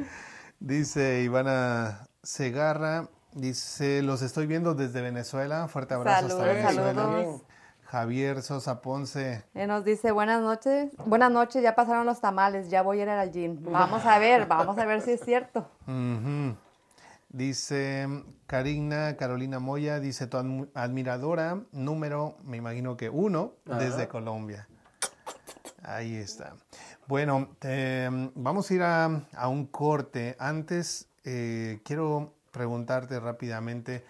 [0.60, 5.68] Dice Ivana Segarra, dice, los estoy viendo desde Venezuela.
[5.70, 7.02] Fuerte abrazo saludos, hasta Venezuela.
[7.02, 7.42] Saludos.
[7.86, 9.44] Javier Sosa Ponce.
[9.56, 10.92] nos dice, buenas noches.
[11.04, 13.58] Buenas noches, ya pasaron los tamales, ya voy a ir al gym.
[13.72, 15.68] Vamos a ver, vamos a ver si es cierto.
[17.36, 18.08] Dice
[18.48, 20.38] Karina Carolina Moya, dice tu
[20.74, 24.70] admiradora número, me imagino que uno, desde Colombia.
[25.84, 26.56] Ahí está.
[27.08, 27.50] Bueno,
[28.36, 30.38] vamos a ir a, un corte.
[30.40, 34.06] Antes, eh, quiero preguntarte rápidamente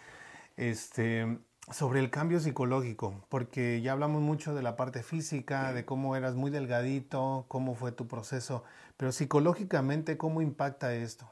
[0.56, 1.40] este,
[1.72, 6.36] sobre el cambio psicológico, porque ya hablamos mucho de la parte física, de cómo eras
[6.36, 8.64] muy delgadito, cómo fue tu proceso,
[8.98, 11.28] pero psicológicamente, ¿cómo impacta esto?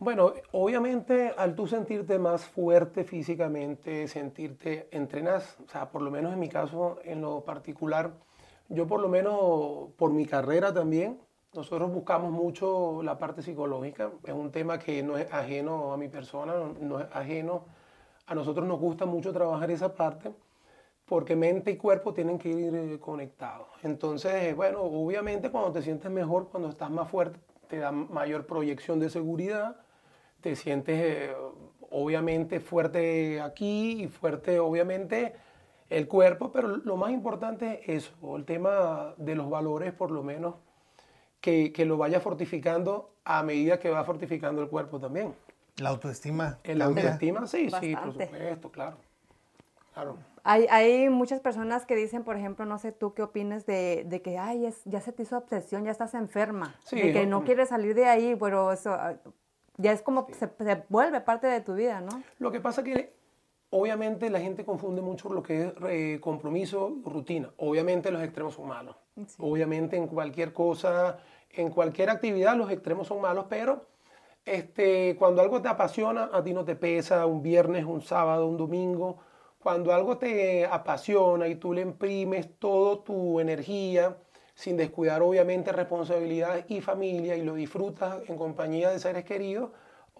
[0.00, 6.32] Bueno, obviamente al tú sentirte más fuerte físicamente, sentirte, entrenas, o sea, por lo menos
[6.32, 8.10] en mi caso, en lo particular,
[8.70, 11.20] yo por lo menos por mi carrera también,
[11.52, 16.08] nosotros buscamos mucho la parte psicológica, es un tema que no es ajeno a mi
[16.08, 17.66] persona, no es ajeno,
[18.26, 20.32] a nosotros nos gusta mucho trabajar esa parte,
[21.04, 23.68] porque mente y cuerpo tienen que ir eh, conectados.
[23.82, 28.98] Entonces, bueno, obviamente cuando te sientes mejor, cuando estás más fuerte, te da mayor proyección
[28.98, 29.76] de seguridad,
[30.40, 31.34] te sientes eh,
[31.90, 35.34] obviamente fuerte aquí y fuerte obviamente
[35.88, 40.22] el cuerpo, pero lo más importante es eso, el tema de los valores por lo
[40.22, 40.54] menos,
[41.40, 45.34] que, que lo vaya fortificando a medida que va fortificando el cuerpo también.
[45.78, 46.58] La autoestima.
[46.64, 48.96] La autoestima, sí, sí, por supuesto, claro.
[49.94, 50.16] claro.
[50.42, 54.22] Hay, hay muchas personas que dicen, por ejemplo, no sé tú qué opinas de, de
[54.22, 57.40] que, ay, es, ya se te hizo obsesión, ya estás enferma, Sí, de que ¿no?
[57.40, 58.96] no quieres salir de ahí, pero eso
[59.80, 62.22] ya es como se, se vuelve parte de tu vida, ¿no?
[62.38, 63.12] Lo que pasa que
[63.70, 67.50] obviamente la gente confunde mucho lo que es eh, compromiso y rutina.
[67.56, 68.96] Obviamente los extremos son malos.
[69.16, 69.36] Sí.
[69.38, 71.18] Obviamente en cualquier cosa,
[71.50, 73.86] en cualquier actividad los extremos son malos, pero
[74.44, 78.56] este, cuando algo te apasiona, a ti no te pesa un viernes, un sábado, un
[78.56, 79.18] domingo.
[79.62, 84.16] Cuando algo te apasiona y tú le imprimes toda tu energía,
[84.60, 89.70] sin descuidar obviamente responsabilidades y familia, y lo disfrutas en compañía de seres queridos,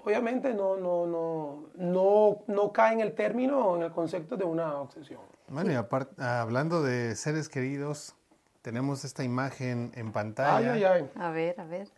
[0.02, 4.80] obviamente no, no, no, no, no cae en el término, en el concepto de una
[4.80, 5.20] obsesión.
[5.48, 8.14] Bueno, y aparte, hablando de seres queridos,
[8.62, 10.72] tenemos esta imagen en pantalla.
[10.72, 11.10] Ay, ay, ay.
[11.16, 11.88] A ver, a ver.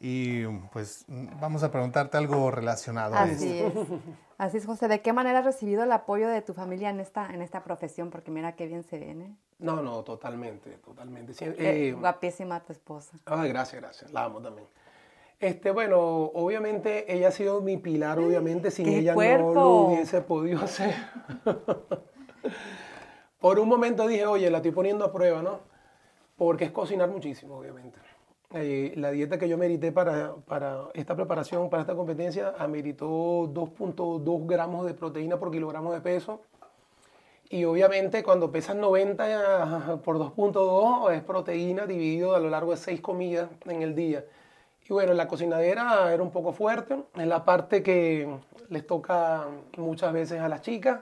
[0.00, 3.44] Y pues vamos a preguntarte algo relacionado a esto.
[3.44, 3.74] Es.
[4.38, 4.88] Así es, José.
[4.88, 8.10] ¿De qué manera has recibido el apoyo de tu familia en esta, en esta profesión?
[8.10, 9.36] Porque mira qué bien se ven, ¿eh?
[9.58, 11.34] No, no, totalmente, totalmente.
[11.34, 13.16] Sí, Eh, eh, guapísima tu esposa.
[13.26, 14.12] Ay, gracias, gracias.
[14.12, 14.66] La amo también.
[15.38, 20.20] Este, bueno, obviamente ella ha sido mi pilar, obviamente sin ¡Qué ella no lo hubiese
[20.20, 20.94] podido hacer.
[23.38, 25.60] Por un momento dije, oye, la estoy poniendo a prueba, ¿no?
[26.36, 27.98] Porque es cocinar muchísimo, obviamente.
[28.56, 33.06] Eh, la dieta que yo merité para, para esta preparación, para esta competencia, ameritó
[33.52, 36.40] 2.2 gramos de proteína por kilogramo de peso.
[37.50, 43.00] Y obviamente cuando pesas 90 por 2.2 es proteína dividido a lo largo de 6
[43.00, 44.24] comidas en el día.
[44.88, 48.28] Y bueno, la cocinadera era un poco fuerte, es la parte que
[48.68, 49.46] les toca
[49.78, 51.00] muchas veces a las chicas,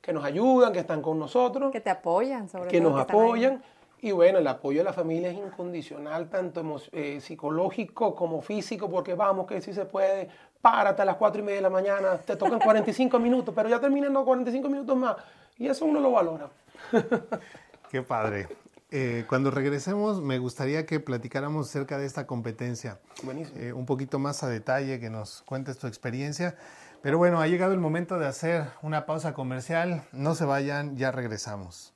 [0.00, 2.90] que nos ayudan, que están con nosotros, Que te apoyan, sobre que todo.
[2.90, 3.22] nos están ahí.
[3.22, 3.62] apoyan.
[4.04, 9.14] Y bueno, el apoyo de la familia es incondicional, tanto eh, psicológico como físico, porque
[9.14, 10.28] vamos, que sí se puede,
[10.60, 13.80] párate a las 4 y media de la mañana, te tocan 45 minutos, pero ya
[13.80, 15.16] terminan los 45 minutos más.
[15.56, 16.50] Y eso uno lo valora.
[17.90, 18.46] Qué padre.
[18.90, 22.98] Eh, cuando regresemos, me gustaría que platicáramos acerca de esta competencia.
[23.22, 23.58] Buenísimo.
[23.58, 26.56] Eh, un poquito más a detalle, que nos cuentes tu experiencia.
[27.00, 30.02] Pero bueno, ha llegado el momento de hacer una pausa comercial.
[30.12, 31.93] No se vayan, ya regresamos.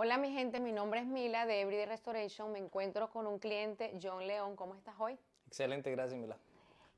[0.00, 2.52] Hola mi gente, mi nombre es Mila de Everyday Restoration.
[2.52, 4.54] Me encuentro con un cliente, John León.
[4.54, 5.18] ¿Cómo estás hoy?
[5.48, 6.36] Excelente, gracias, Mila.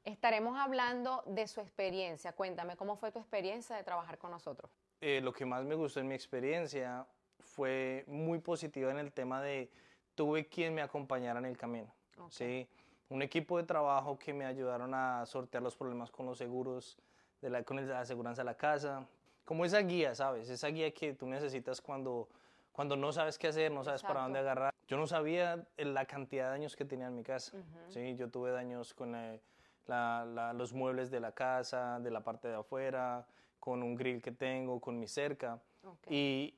[0.05, 2.35] Estaremos hablando de su experiencia.
[2.35, 4.71] Cuéntame, ¿cómo fue tu experiencia de trabajar con nosotros?
[5.01, 7.07] Eh, lo que más me gustó en mi experiencia
[7.39, 9.71] fue muy positiva en el tema de
[10.15, 11.91] tuve quien me acompañara en el camino.
[12.29, 12.69] ¿sí?
[13.09, 16.99] Un equipo de trabajo que me ayudaron a sortear los problemas con los seguros,
[17.41, 19.09] de la, con la aseguranza de la casa.
[19.47, 20.51] Como esa guía, ¿sabes?
[20.51, 22.29] Esa guía que tú necesitas cuando,
[22.73, 24.61] cuando no sabes qué hacer, no sabes para dónde Exacto.
[24.61, 24.75] agarrar.
[24.89, 27.53] Yo no sabía la cantidad de daños que tenía en mi casa.
[27.89, 28.17] ¿sí?
[28.17, 29.41] Yo tuve daños con eh,
[29.87, 33.27] la- la- los muebles de la casa, de la parte de afuera,
[33.59, 35.59] con un grill que tengo, con mi cerca.
[35.85, 36.11] Ok.
[36.11, 36.55] Y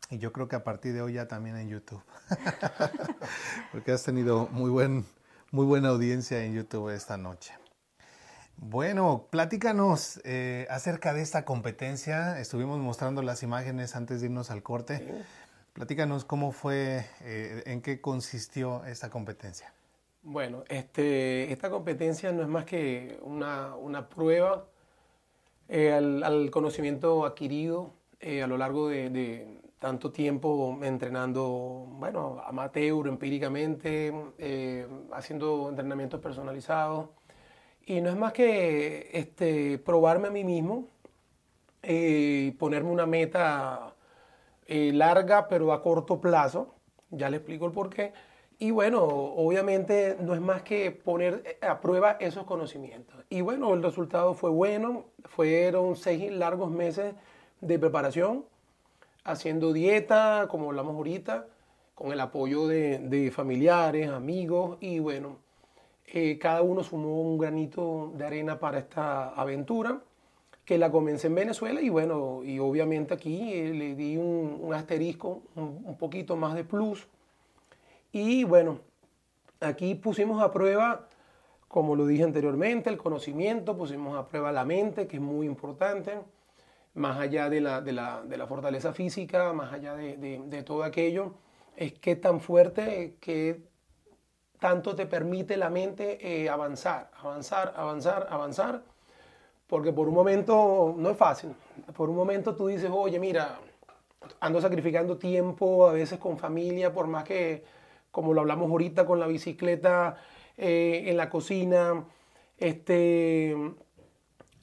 [0.09, 2.01] Y yo creo que a partir de hoy ya también en YouTube.
[3.71, 5.05] Porque has tenido muy, buen,
[5.51, 7.53] muy buena audiencia en YouTube esta noche.
[8.57, 12.39] Bueno, platícanos eh, acerca de esta competencia.
[12.39, 15.23] Estuvimos mostrando las imágenes antes de irnos al corte.
[15.73, 19.73] Platícanos cómo fue, eh, en qué consistió esta competencia.
[20.21, 24.65] Bueno, este, esta competencia no es más que una, una prueba
[25.67, 34.13] eh, al, conocimiento adquirido a lo largo de, de, tanto tiempo entrenando, bueno, amateur, empíricamente,
[35.11, 37.09] haciendo entrenamientos personalizados
[37.85, 40.87] y no es más que este, probarme a mí mismo,
[41.81, 43.92] eh, ponerme una meta
[44.67, 46.75] eh, larga pero a corto plazo,
[47.09, 48.13] ya le explico el por qué.
[48.59, 53.15] Y bueno, obviamente no es más que poner a prueba esos conocimientos.
[53.29, 57.13] Y bueno, el resultado fue bueno, fueron seis largos meses
[57.61, 58.45] de preparación,
[59.23, 61.47] haciendo dieta, como hablamos ahorita,
[61.95, 65.37] con el apoyo de, de familiares, amigos y bueno,
[66.05, 70.01] eh, cada uno sumó un granito de arena para esta aventura,
[70.65, 75.43] que la comencé en Venezuela y bueno, y obviamente aquí eh, le di un, asterisco,
[75.55, 77.07] un, poquito más de plus.
[78.11, 78.79] Y bueno,
[79.59, 81.07] aquí pusimos a prueba,
[81.67, 86.19] como lo dije anteriormente, el conocimiento, pusimos a prueba la mente, que es muy importante,
[86.93, 90.83] más allá de la, de la, de la fortaleza física, más allá de, de, todo
[90.83, 91.33] aquello,
[91.75, 93.63] es que tan fuerte, que
[94.59, 98.83] tanto te permite la mente eh, avanzar, avanzar, avanzar, avanzar,
[99.73, 101.55] porque por un momento no es fácil.
[101.97, 103.57] Por un momento tú dices, oye, mira,
[104.39, 107.63] ando sacrificando tiempo, a veces con familia, por más que,
[108.11, 110.17] como lo hablamos ahorita, con la bicicleta
[110.57, 112.05] eh, en la cocina,
[112.59, 113.55] este,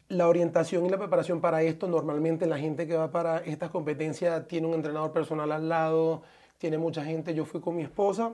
[0.07, 4.47] la orientación y la preparación para esto, normalmente la gente que va para estas competencias
[4.47, 6.23] tiene un entrenador personal al lado,
[6.59, 8.31] tiene mucha gente, yo fui con mi esposa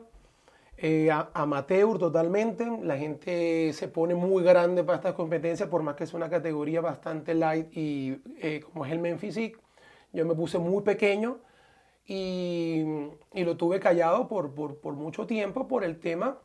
[0.79, 2.66] eh, amateur totalmente.
[2.83, 6.81] La gente se pone muy grande para estas competencias, por más que es una categoría
[6.81, 9.59] bastante light y eh, como es el Men Physique,
[10.12, 11.39] yo me puse muy pequeño
[12.07, 12.85] y,
[13.33, 16.39] y lo tuve callado por, por, por, mucho tiempo por el tema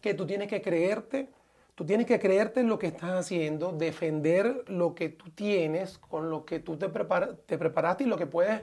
[0.00, 1.30] que tú tienes que creerte,
[1.74, 6.28] tú tienes que creerte en lo que estás haciendo, defender lo que tú tienes, con
[6.28, 8.62] lo que tú te, te preparaste y lo que puedes,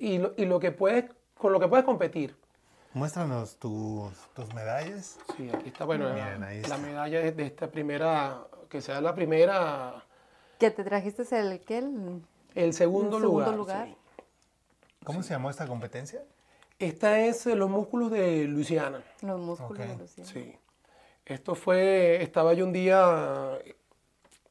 [0.00, 1.04] y lo, y lo que puedes,
[1.34, 2.36] con lo que puedes competir.
[2.94, 5.18] Muéstranos tus, tus medallas.
[5.36, 10.04] Sí, aquí está, bueno, la medalla es de esta primera, que sea la primera...
[10.60, 11.84] ¿Que te trajiste el qué?
[12.54, 13.56] El, segundo, lugar.
[13.56, 13.88] lugar.
[15.02, 16.22] ¿Cómo se llamó esta competencia?
[16.78, 19.02] Esta es eh, los músculos de Luisiana.
[19.22, 20.30] Los músculos de Luisiana.
[20.30, 20.56] Sí.
[21.26, 23.58] Esto fue, estaba yo un día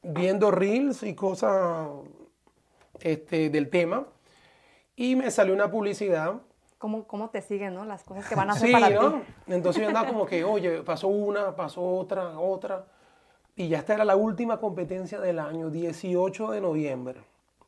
[0.02, 1.88] viendo reels y cosas
[3.00, 4.06] este, del tema
[4.96, 6.42] y me salió una publicidad
[6.84, 7.86] cómo, cómo te siguen, ¿no?
[7.86, 9.12] Las cosas que van a hacer para ¿no?
[9.12, 9.16] ti.
[9.46, 12.84] Entonces yo andaba como que, oye, pasó una, pasó otra, otra.
[13.56, 17.22] Y ya esta era la última competencia del año, 18 de noviembre.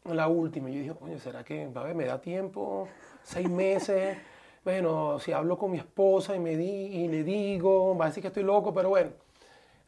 [0.04, 0.68] La última.
[0.68, 2.88] Y yo dije, oye, ¿será que a ver, me da tiempo?
[3.22, 4.18] Seis meses.
[4.62, 8.20] Bueno, si hablo con mi esposa y, me di, y le digo, va a decir
[8.20, 9.12] que estoy loco, pero bueno.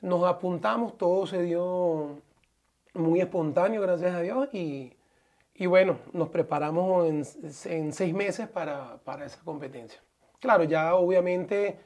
[0.00, 2.16] Nos apuntamos, todo se dio
[2.94, 4.94] muy espontáneo, gracias a Dios, y,
[5.59, 7.09] y bueno, nos preparamos
[7.66, 10.00] en, seis meses para, para, esa competencia.
[10.38, 11.80] Claro, ya obviamente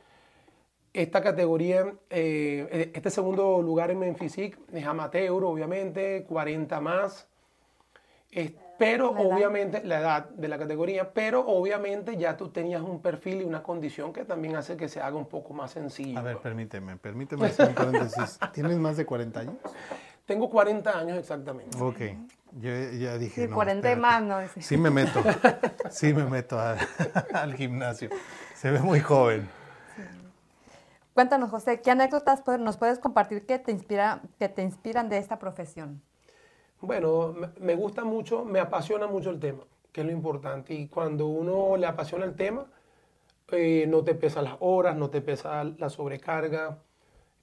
[0.93, 7.27] esta categoría, eh, este segundo lugar en Menfisic es amateur, obviamente, 40 más.
[8.79, 13.45] pero obviamente, la edad de la categoría, pero obviamente ya tú tenías un perfil y
[13.45, 16.19] una condición que también hace que se haga un poco más sencillo.
[16.19, 18.39] A ver, permíteme, permíteme hacer un paréntesis.
[18.53, 19.57] ¿Tienes más de 40 años?
[20.27, 21.79] Tengo 40 años exactamente.
[21.81, 22.01] Ok.
[22.61, 23.47] Yo ya dije.
[23.47, 24.39] Sí, 40 más, ¿no?
[24.61, 25.23] Sí me meto.
[25.91, 28.11] Sí me meto al gimnasio.
[28.55, 29.49] Se ve muy joven.
[31.15, 35.39] Cuéntanos, José, ¿qué anécdotas nos puedes compartir que te, inspira, que te inspiran de esta
[35.39, 36.01] profesión?
[36.81, 40.75] Bueno, me gusta mucho, me apasiona mucho el tema, que es lo importante.
[40.75, 42.67] Y cuando uno le apasiona el tema,
[43.49, 46.79] eh, no te pesa las horas, no te pesa la sobrecarga.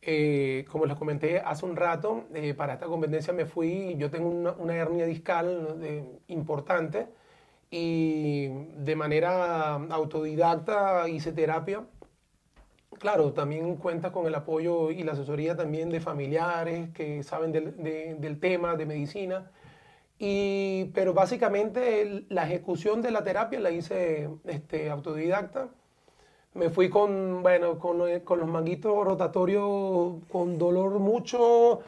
[0.02, 4.30] Eh, como les comenté hace un rato, eh, para esta competencia me fui, yo tengo
[4.30, 7.08] una, hernia discal importante
[7.70, 8.48] y
[8.78, 11.86] de manera autodidacta hice terapia.
[13.00, 17.76] Claro, también cuenta con el apoyo y la asesoría también de familiares que saben del,
[18.20, 19.52] del tema, de medicina.
[20.20, 25.70] Y, pero básicamente la ejecución de la terapia la hice este, autodidacta
[26.54, 31.82] me fui con, bueno, con, con, los manguitos rotatorios con dolor mucho,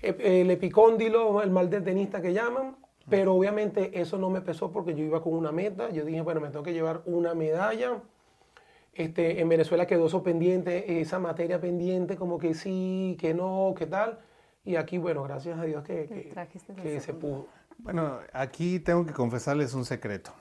[0.00, 2.76] el epicóndilo, el mal del tenista que llaman.
[3.08, 5.90] Pero obviamente eso no me pesó porque yo iba con una meta.
[5.90, 8.00] Yo dije, bueno, me tengo que llevar una medalla.
[8.94, 13.86] Este, en Venezuela quedó eso pendiente, esa materia pendiente, como que sí, que no, que
[13.86, 14.20] tal.
[14.64, 16.32] Y aquí, bueno, gracias a Dios que,
[16.82, 17.48] Que se pudo.
[17.78, 20.32] Bueno, aquí tengo que confesarles un secreto.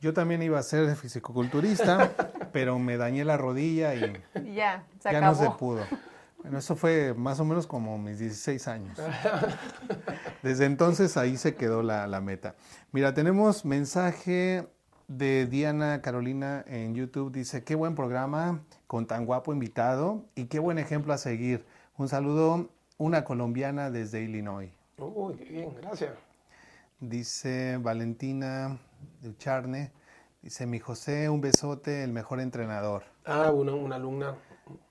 [0.00, 2.12] Yo también iba a ser fisicoculturista,
[2.52, 4.12] pero me dañé la rodilla y
[4.54, 5.42] ya, se ya acabó.
[5.42, 5.80] no se pudo.
[6.42, 8.98] Bueno, eso fue más o menos como mis 16 años.
[10.42, 12.54] Desde entonces ahí se quedó la, la meta.
[12.92, 14.68] Mira, tenemos mensaje
[15.08, 17.32] de Diana Carolina en YouTube.
[17.32, 21.64] Dice, qué buen programa con tan guapo invitado y qué buen ejemplo a seguir.
[21.96, 24.70] Un saludo, una colombiana desde Illinois.
[24.98, 26.12] Uy, qué bien, gracias.
[27.00, 28.78] Dice Valentina
[29.20, 29.92] Ducharne.
[30.42, 33.04] Dice, mi José, un besote, el mejor entrenador.
[33.24, 34.36] Ah, una, una alumna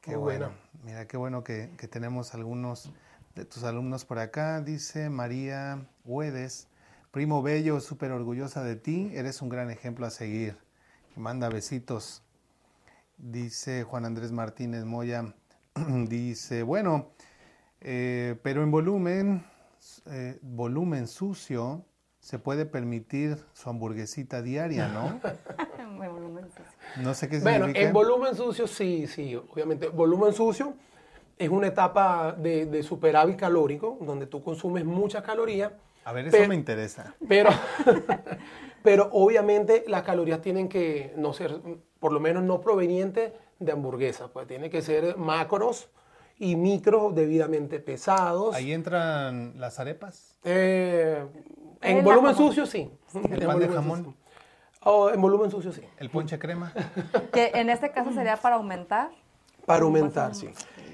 [0.02, 0.48] Qué muy bueno.
[0.48, 0.62] buena.
[0.84, 2.92] Mira, qué bueno que, que tenemos algunos
[3.36, 4.62] de tus alumnos por acá.
[4.62, 6.68] Dice María Huedes,
[7.12, 9.12] primo bello, súper orgullosa de ti.
[9.14, 10.58] Eres un gran ejemplo a seguir.
[11.16, 12.24] Manda besitos.
[13.18, 15.34] Dice Juan Andrés Martínez Moya.
[16.08, 17.12] dice, bueno,
[17.82, 19.46] eh, pero en volumen,
[20.08, 21.86] eh, volumen sucio,
[22.28, 25.18] se puede permitir su hamburguesita diaria, ¿no?
[27.02, 27.88] No sé qué Bueno, significa.
[27.88, 29.88] en volumen sucio sí, sí, obviamente.
[29.88, 30.74] Volumen sucio
[31.38, 35.72] es una etapa de, de superávit calórico, donde tú consumes muchas calorías,
[36.04, 37.16] A ver, eso Pero- me interesa.
[37.30, 37.50] pero,
[38.84, 41.62] pero obviamente las calorías tienen que no ser,
[42.02, 45.90] por lo menos no provenientes de hamburguesas, pues tiene que ser macros
[46.38, 48.54] y micros debidamente pesados.
[48.54, 50.38] Ahí entran las arepas.
[50.44, 51.26] Eh,
[51.88, 52.92] en volumen sucio sí.
[53.30, 54.16] ¿El pan de jamón?
[54.84, 55.82] Oh, en volumen sucio sí.
[55.98, 56.74] El ponche crema.
[57.34, 59.10] Que en este caso sería para aumentar.
[59.66, 60.50] Para aumentar, sí.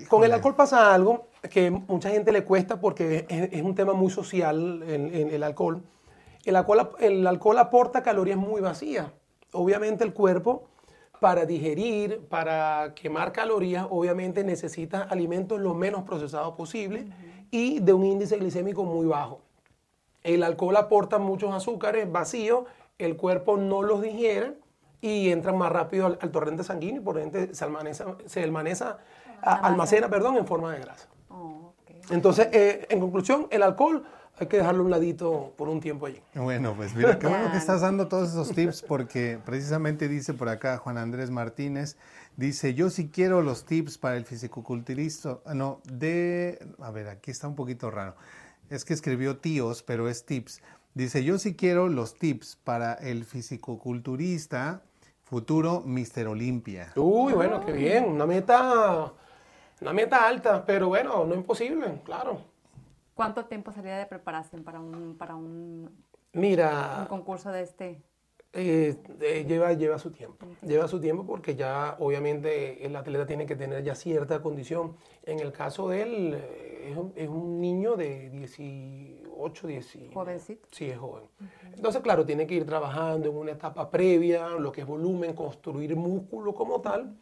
[0.09, 3.93] Con el alcohol pasa algo que mucha gente le cuesta porque es, es un tema
[3.93, 5.83] muy social en, en el alcohol.
[6.45, 6.91] El alcohol.
[6.99, 9.07] El alcohol aporta calorías muy vacías.
[9.51, 10.63] Obviamente el cuerpo,
[11.19, 17.07] para digerir, para quemar calorías, obviamente necesita alimentos lo menos procesados posible
[17.49, 19.39] y de un índice glicémico muy bajo.
[20.24, 22.65] El alcohol aporta muchos azúcares vacíos,
[22.97, 24.53] el cuerpo no los digiere
[25.01, 28.97] y entran más rápido al, al torrente sanguíneo y por ende se almacena, se almaneza-
[29.41, 31.07] a- almacena perdón, en forma de grasa.
[31.30, 31.74] Oh.
[32.09, 34.03] Entonces, eh, en conclusión, el alcohol
[34.39, 36.21] hay que dejarlo a un ladito por un tiempo allí.
[36.34, 40.49] Bueno, pues mira, qué bueno que estás dando todos esos tips porque precisamente dice por
[40.49, 41.97] acá Juan Andrés Martínez,
[42.36, 47.47] dice, yo sí quiero los tips para el fisicoculturista, no, de, a ver, aquí está
[47.47, 48.15] un poquito raro,
[48.70, 50.61] es que escribió tíos, pero es tips.
[50.93, 54.84] Dice, yo sí quiero los tips para el fisicoculturista
[55.24, 56.91] futuro Mister Olimpia.
[56.95, 58.05] Uy, bueno, qué bien.
[58.05, 59.11] Una meta,
[59.82, 62.41] una meta alta, pero bueno, no imposible, claro.
[63.16, 65.45] ¿Cuánto tiempo sería de preparación para un, para un,
[66.34, 68.01] un Mira, concurso de este?
[68.53, 70.45] Eh, eh, lleva, lleva su tiempo.
[70.61, 74.95] Lleva su tiempo porque ya obviamente el atleta tiene que tener ya cierta condición.
[75.26, 80.13] En el caso de él, eh, es un, es un niño de 18, 19.
[80.13, 80.67] Jovencito.
[80.71, 81.23] Sí, es joven.
[81.73, 85.95] Entonces, claro, tiene que ir trabajando en una etapa previa, lo que es volumen, construir
[85.95, 87.15] músculo como tal,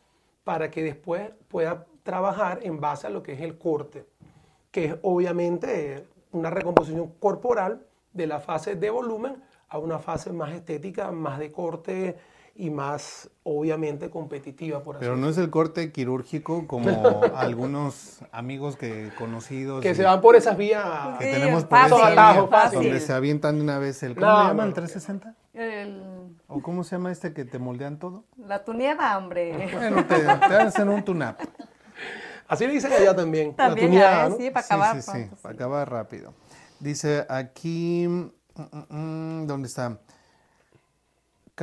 [0.44, 4.06] para que después pueda trabajar en base a lo que es el corte,
[4.72, 10.52] que es obviamente una recomposición corporal de la fase de volumen a una fase más
[10.52, 12.18] estética, más de corte
[12.56, 18.76] y más obviamente competitiva, por así Pero no es el corte quirúrgico como algunos amigos
[18.76, 19.82] que conocidos.
[19.82, 21.18] Que se van por esas vías.
[21.20, 22.80] que Sí, tenemos por fácil, esa atajos, vía, fácil.
[22.80, 24.58] donde se avientan de una vez el ¿cómo No, le llaman?
[24.58, 24.74] no, ¿El no.
[24.76, 25.36] 360?
[25.54, 28.26] El- ¿O cómo se llama este que te moldean todo?
[28.38, 29.70] la tunieda, hombre.
[29.74, 31.36] Bueno, te, te hacen un tune-up.
[32.48, 33.50] Así le dicen allá también.
[33.52, 34.36] la También tuneada, ya ¿no?
[34.38, 34.96] sí, para Sí, acabar.
[34.98, 35.56] sí, sí, pronto, para sí.
[35.58, 36.34] acabar rápido.
[36.82, 38.96] Dice aquí, mm, mm,
[39.44, 40.00] mm, ¿dónde está?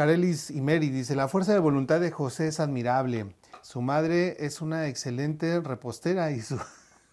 [0.03, 3.27] Carelis y Mary dice, la fuerza de voluntad de José es admirable.
[3.63, 6.55] Su madre es una excelente repostera y su,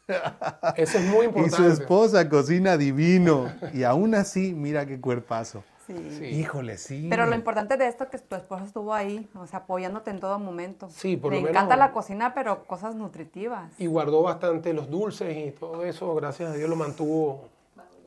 [0.78, 1.74] Eso es muy y su importante.
[1.74, 3.52] esposa cocina divino.
[3.74, 5.64] Y aún así, mira qué cuerpazo.
[5.88, 5.96] Sí.
[6.20, 6.26] Sí.
[6.26, 7.08] Híjole, sí.
[7.10, 10.20] Pero lo importante de esto es que tu esposo estuvo ahí, o sea, apoyándote en
[10.20, 10.88] todo momento.
[10.92, 13.72] Sí, por Le lo menos- encanta la cocina, pero cosas nutritivas.
[13.80, 17.50] Y guardó bastante los dulces y todo eso, gracias a Dios lo mantuvo.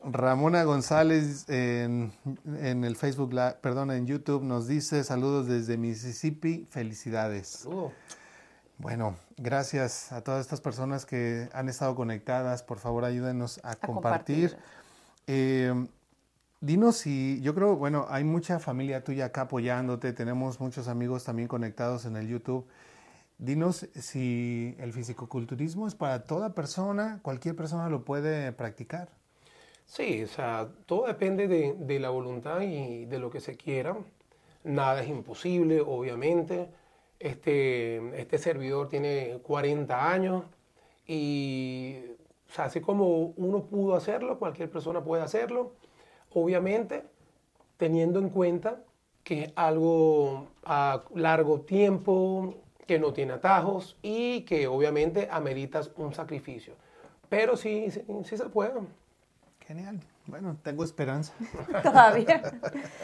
[0.03, 2.11] Ramona González en,
[2.45, 7.47] en el Facebook, perdón, en YouTube nos dice saludos desde Mississippi, felicidades.
[7.47, 7.93] Saludos.
[8.77, 12.63] Bueno, gracias a todas estas personas que han estado conectadas.
[12.63, 14.51] Por favor, ayúdenos a, A compartir.
[14.51, 14.79] compartir.
[15.27, 15.87] Eh,
[16.61, 21.49] dinos si, yo creo, bueno, hay mucha familia tuya acá apoyándote, tenemos muchos amigos también
[21.49, 22.65] conectados en el YouTube.
[23.37, 29.09] Dinos si el fisicoculturismo es para toda persona, cualquier persona lo puede practicar.
[29.89, 33.97] Sí, o sea, todo depende de, la voluntad y de lo que se quiera.
[34.63, 36.69] Nada es imposible, obviamente.
[37.19, 40.43] Este, este servidor tiene 40 años
[41.07, 41.97] y,
[42.49, 45.73] o sea, así como uno pudo hacerlo, cualquier persona puede hacerlo.
[46.33, 47.03] Obviamente,
[47.77, 48.83] teniendo en cuenta
[49.23, 52.55] que es algo a largo tiempo,
[52.87, 56.75] que no tiene atajos y que obviamente ameritas un sacrificio.
[57.29, 58.81] Pero sí, sí, sí se puede.
[59.69, 59.99] Genial.
[60.25, 61.31] Bueno, tengo esperanza.
[61.83, 62.41] Todavía.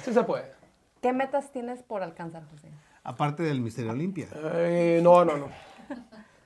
[0.01, 0.51] Sí se puede.
[0.99, 2.69] ¿Qué metas tienes por alcanzar, José?
[3.03, 4.27] Aparte del Misterio Olimpia.
[4.55, 5.49] Eh, no, no, no.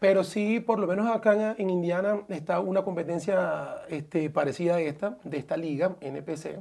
[0.02, 4.80] Pero sí, por lo menos acá en, en Indiana está una competencia este, parecida a
[4.82, 6.60] esta, de esta liga, NPC,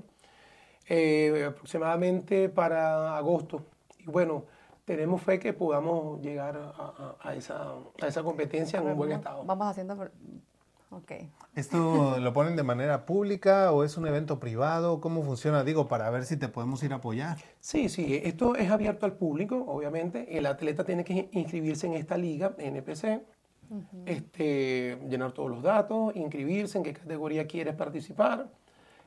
[0.89, 3.67] eh, aproximadamente para agosto.
[3.99, 4.45] Y bueno,
[4.85, 9.11] tenemos fe que podamos llegar a, a- a esa, a esa competencia en un buen
[9.11, 9.43] estado.
[9.45, 10.09] Vamos haciendo...
[10.91, 11.13] Ok.
[11.55, 15.01] ¿Esto lo ponen de manera pública o es un evento privado?
[15.01, 15.63] ¿Cómo funciona?
[15.65, 17.37] Digo, para ver si te podemos ir a apoyar.
[17.61, 20.39] Sí, sí, esto es abierto al público, obviamente.
[20.39, 23.21] El atleta tiene que inscribirse en esta liga, NPC,
[24.07, 28.49] este, llenar todos los datos, inscribirse en qué categoría quieres participar.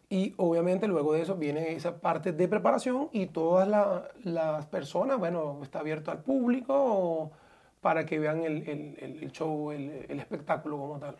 [0.09, 5.17] Y obviamente luego de eso viene esa parte de preparación y todas la- las personas,
[5.17, 7.31] bueno, está abierto al público
[7.79, 11.15] para que vean el, el- el- el show, el, el espectáculo como tal.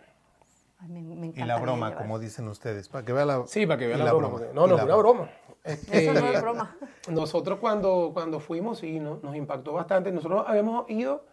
[0.81, 2.01] Ay, me, me Y la broma, llevar.
[2.03, 3.43] como dicen ustedes, para que vea la...
[3.47, 4.39] Sí, para que y vean la, broma.
[4.53, 5.29] No, no, es una broma.
[5.63, 6.75] Este, Eso no es broma.
[7.11, 10.11] Nosotros cuando, cuando fuimos, sí, no- nos impactó bastante.
[10.11, 11.23] Nosotros habíamos ido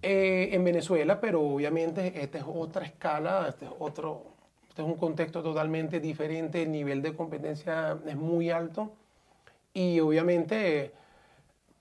[0.00, 4.22] eh, en Venezuela, pero obviamente esta es otra escala, este es otro,
[4.70, 8.90] este es un contexto totalmente diferente, el nivel de competencia es muy alto
[9.74, 10.94] y obviamente,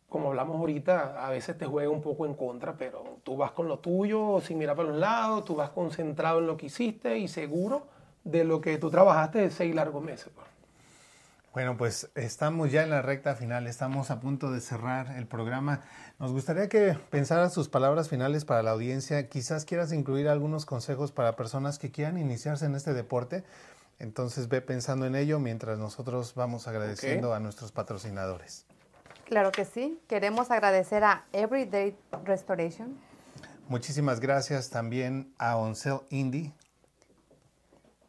[0.09, 3.67] como hablamos ahorita, a veces te juega un poco en contra, pero tú vas con
[3.67, 7.27] lo tuyo, sin mirar para los lados, tú vas concentrado en lo que hiciste y
[7.27, 7.87] seguro
[8.23, 10.29] de lo que tú trabajaste de seis largos meses.
[10.33, 10.47] pues.
[11.53, 15.81] Bueno, pues estamos ya en la recta final, estamos a punto de cerrar el programa.
[16.19, 19.27] Nos gustaría que pensaras sus palabras finales para la audiencia.
[19.27, 23.43] Quizás quieras incluir algunos consejos para personas que quieran iniciarse en este deporte.
[23.97, 28.67] Entonces ve pensando en ello mientras nosotros vamos agradeciendo a nuestros patrocinadores.
[29.27, 29.99] Claro que sí.
[30.07, 32.97] Queremos agradecer a Everyday Restoration,
[33.69, 36.53] Muchísimas gracias también a Oncel Indie,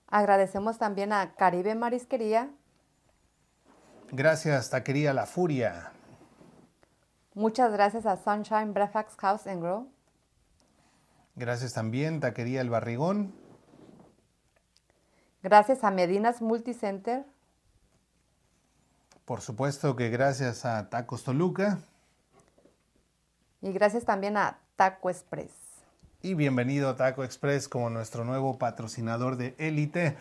[0.06, 2.48] agradecemos también a Caribe Marisquería,
[4.12, 5.90] gracias Taquería La Furia,
[7.34, 9.90] muchas gracias a Sunshine Breakfast House and Grow,
[11.34, 13.34] gracias también Taquería El Barrigón,
[15.42, 17.24] gracias a Medinas Multicenter,
[19.29, 21.81] por supuesto que gracias a Tacos Toluca
[23.61, 25.51] y gracias también a Taco Express.
[26.22, 30.16] y bienvenido a Taco Express como nuestro nuevo patrocinador de élite.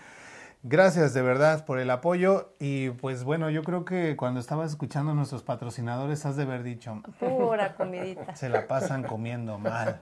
[0.62, 5.14] Gracias de verdad por el apoyo y pues bueno, yo creo que cuando estabas escuchando
[5.14, 8.36] a nuestros patrocinadores has de haber dicho, Pura comidita.
[8.36, 10.02] se la pasan comiendo mal.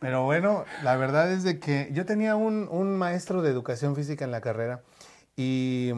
[0.00, 4.24] Pero bueno, la verdad es de que yo tenía un, un maestro de educación física
[4.24, 4.80] en la carrera
[5.36, 5.92] y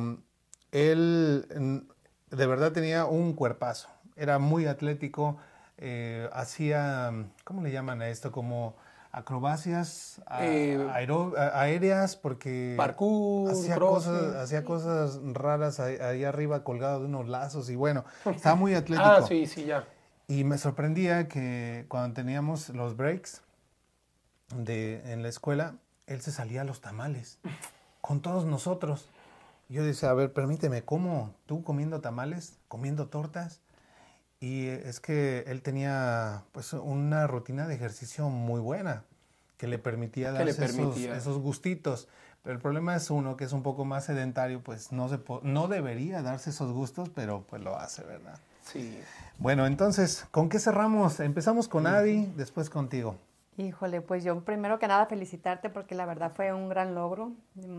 [0.72, 1.86] él
[2.30, 3.88] de verdad tenía un cuerpazo.
[4.16, 5.36] Era muy atlético,
[5.78, 7.12] eh, hacía,
[7.44, 8.30] ¿cómo le llaman a esto?
[8.32, 8.76] Como
[9.12, 10.78] acrobacias a- Eh,
[11.36, 17.28] a- aéreas porque Parkour, hacía cosas, hacía cosas raras ahí, ahí arriba colgado de unos
[17.28, 19.04] lazos y bueno, estaba muy atlético.
[19.04, 19.84] Ah, sí, sí, ya.
[20.28, 23.42] Y me sorprendía que cuando teníamos los breaks
[24.54, 25.74] de, en la escuela,
[26.06, 27.38] él se salía a los tamales
[28.00, 29.08] con todos nosotros.
[29.70, 31.32] Yo decía, a ver, permíteme, ¿cómo?
[31.46, 32.58] ¿Tú comiendo tamales?
[32.66, 33.60] ¿Comiendo tortas?
[34.40, 39.04] Y es que él tenía pues una rutina de ejercicio muy buena
[39.58, 40.64] que le permitía Que le darse
[41.16, 42.08] esos- gustitos.
[42.42, 45.68] Pero el problema es uno que es un poco más sedentario, pues no, se no
[45.68, 48.38] debería darse esos gustos, pero pues lo hace, ¿verdad?
[48.64, 48.98] Sí.
[49.38, 51.20] Bueno, entonces, ¿con qué cerramos?
[51.20, 53.16] Empezamos con Adi, después contigo.
[53.56, 57.32] Híjole, pues yo primero que nada felicitarte porque la verdad fue un gran logro.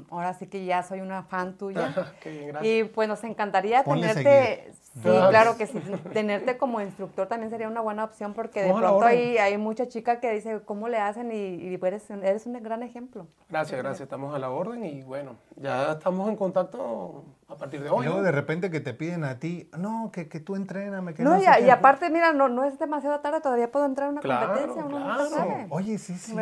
[0.09, 1.93] Ahora sí que ya soy una fan tuya.
[2.21, 2.73] Qué bien, gracias.
[2.73, 5.27] Y pues nos encantaría Ponle tenerte, sí, Ah.
[5.29, 5.79] claro que sí,
[6.13, 10.19] tenerte como instructor también sería una buena opción porque de pronto hay, hay mucha chica
[10.19, 13.25] que dice cómo le hacen y, y eres, eres un gran ejemplo.
[13.49, 14.01] Gracias, gracias.
[14.01, 18.01] Estamos a la orden y bueno, ya estamos en contacto a partir de hoy.
[18.01, 18.23] Y luego ¿no?
[18.25, 21.37] de repente que te piden a ti, no, que, que tú entréname, que No, no,
[21.37, 21.65] y, sé a- qué".
[21.65, 24.85] y aparte, mira, no, no es demasiado tarde, todavía puedo entrar a una Claro, competencia,
[24.85, 25.29] uno claro.
[25.29, 25.67] sabe.
[25.69, 26.33] Oye, sí, sí.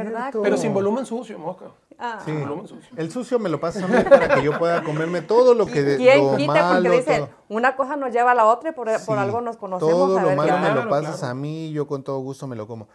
[0.44, 1.66] Pero sin volumen sucio, mosca.
[1.98, 2.20] Ah.
[2.24, 2.32] Sí.
[2.32, 2.90] Volumen sucio.
[2.96, 5.98] El sucio me lo pasas a mí para que yo pueda comerme todo lo que
[5.98, 6.54] ¿Quién lo quita?
[6.54, 7.30] malo, Porque dicen, todo.
[7.50, 9.92] una cosa nos lleva a la otra y por, por algo nos conocemos.
[9.94, 11.32] Todo a lo ver malo me lo pasas claro.
[11.32, 12.88] a mí, yo con todo gusto me lo como.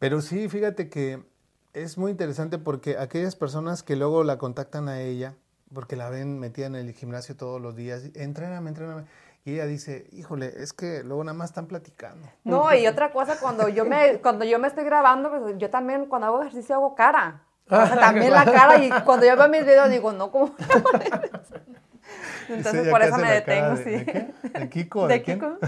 [0.00, 1.22] Pero sí, fíjate que
[1.72, 5.34] es muy interesante porque aquellas personas que luego la contactan a ella
[5.72, 9.04] porque la ven metida en el gimnasio todos los días, entréname, entréname.
[9.44, 12.28] Y ella dice, híjole, es que luego nada más están platicando.
[12.44, 16.06] No, y otra cosa, cuando yo me, cuando yo me estoy grabando, pues yo también
[16.06, 17.42] cuando hago ejercicio hago cara.
[17.70, 20.54] O sea, también la cara, y cuando yo veo mis videos digo, no, ¿cómo?
[22.48, 23.90] Entonces Dice por eso me detengo, de- sí.
[23.90, 24.34] ¿De qué?
[24.58, 25.06] ¿De Kiko?
[25.08, 25.22] ¿De?
[25.22, 25.58] Kiko?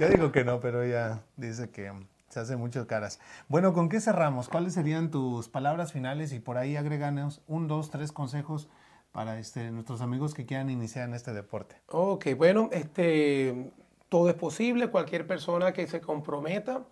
[0.00, 1.92] Yo digo que no, pero ella dice que
[2.40, 3.20] hace muchas caras.
[3.48, 4.48] Bueno, ¿con qué cerramos?
[4.48, 6.32] ¿Cuáles serían tus palabras finales?
[6.32, 8.68] Y por ahí agreganos un, dos, tres consejos
[9.12, 11.76] para este, nuestros amigos que quieran iniciar en este deporte.
[11.88, 13.72] Ok, bueno, este,
[14.08, 14.88] todo es posible.
[14.88, 16.82] Cualquier persona que se comprometa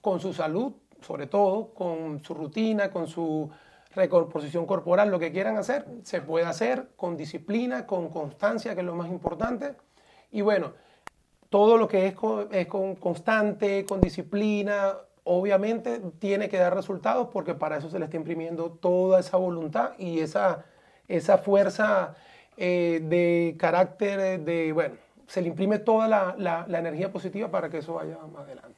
[0.00, 3.50] con su salud, sobre todo, con su rutina, con su
[3.94, 8.86] recomposición corporal, lo que quieran hacer, se puede hacer con disciplina, con constancia, que es
[8.86, 9.74] lo más importante.
[10.30, 10.74] Y bueno,
[11.50, 14.94] todo lo que es con, constante, con disciplina,
[15.24, 19.90] obviamente tiene que dar resultados porque para eso se le está imprimiendo toda esa voluntad
[19.98, 20.64] y esa,
[21.08, 22.14] esa fuerza
[22.56, 24.94] eh, de carácter, de, bueno,
[25.26, 26.34] se le imprime toda la-
[26.66, 28.76] la energía positiva para que eso vaya más adelante.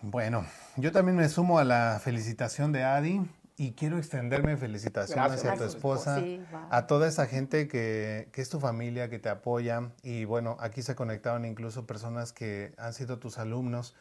[0.00, 0.46] Bueno,
[0.76, 3.20] yo también me sumo a la felicitación de Adi
[3.58, 5.52] y quiero extenderme felicitaciones Gracias.
[5.52, 6.40] hacia tu esposa, Sí,
[6.70, 10.80] a toda esa gente que, que es tu familia, que te apoya y bueno, aquí
[10.80, 13.96] se conectaron incluso personas que han sido tus alumnos.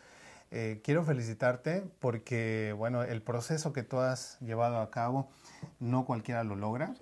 [0.52, 5.28] Eh, quiero felicitarte porque bueno, el proceso que tú has llevado a cabo
[5.80, 6.94] no cualquiera lo logra.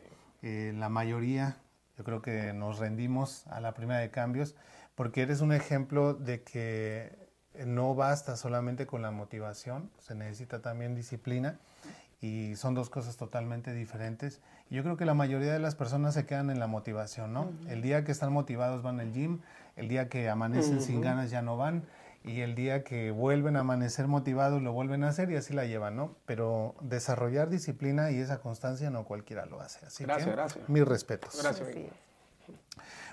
[0.41, 1.57] Eh, la mayoría,
[1.97, 4.55] yo creo que nos rendimos a la primera de cambios
[4.95, 7.11] porque eres un ejemplo de que
[7.65, 11.59] no basta solamente con la motivación, se necesita también disciplina
[12.21, 14.41] y son dos cosas totalmente diferentes.
[14.69, 17.51] Yo creo que la mayoría de las personas se quedan en la motivación, ¿no?
[17.67, 19.41] El día que están motivados van al gym,
[19.75, 21.83] el día que amanecen sin ganas ya no van
[22.23, 25.65] y el día que vuelven a amanecer motivados lo vuelven a hacer y así la
[25.65, 26.15] llevan, ¿no?
[26.25, 29.85] Pero desarrollar disciplina y esa constancia no cualquiera lo hace.
[29.85, 30.69] Así Gracias, que gracias.
[30.69, 31.39] mis respetos.
[31.41, 31.69] Gracias.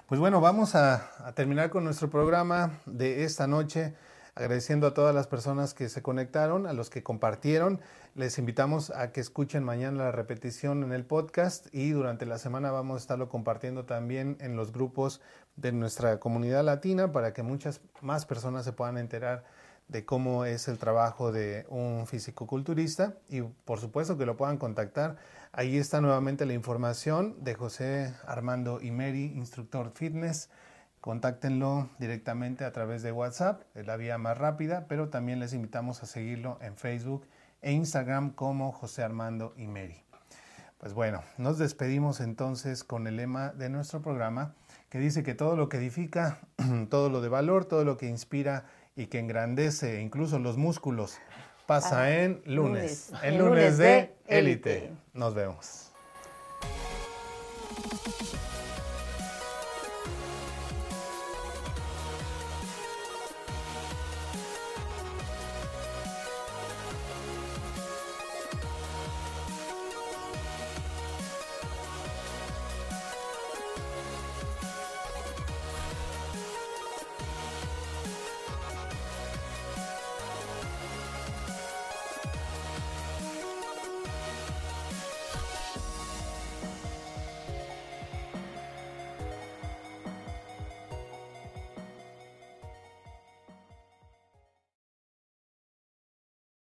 [0.07, 3.95] Pues bueno, vamos a, a terminar con nuestro programa de esta noche,
[4.35, 7.81] agradeciendo a todas las personas que se conectaron, a los que compartieron.
[8.15, 12.71] Les invitamos a que escuchen mañana la repetición en el podcast y durante la semana
[12.71, 15.21] vamos a estarlo compartiendo también en los grupos
[15.57, 19.45] de nuestra comunidad latina para que muchas más personas se puedan enterar
[19.89, 25.17] de cómo es el trabajo de un fisicoculturista y por supuesto que lo puedan contactar.
[25.53, 30.49] Ahí está nuevamente la información de José Armando Imeri, instructor fitness.
[31.03, 36.01] Contáctenlo directamente a través de WhatsApp, es la vía más rápida, pero también les invitamos
[36.05, 37.27] a seguirlo en Facebook
[37.61, 40.01] e Instagram como José Armando Imeri.
[40.79, 44.55] Pues bueno, nos despedimos entonces con el lema de nuestro programa
[44.91, 46.39] que dice que todo lo que edifica,
[46.89, 51.19] todo lo de valor, todo lo que inspira y que engrandece incluso los músculos
[51.67, 53.13] pasa en lunes, lunes.
[53.25, 54.93] en En lunes lunes de élite.
[55.15, 55.93] Nos vemos.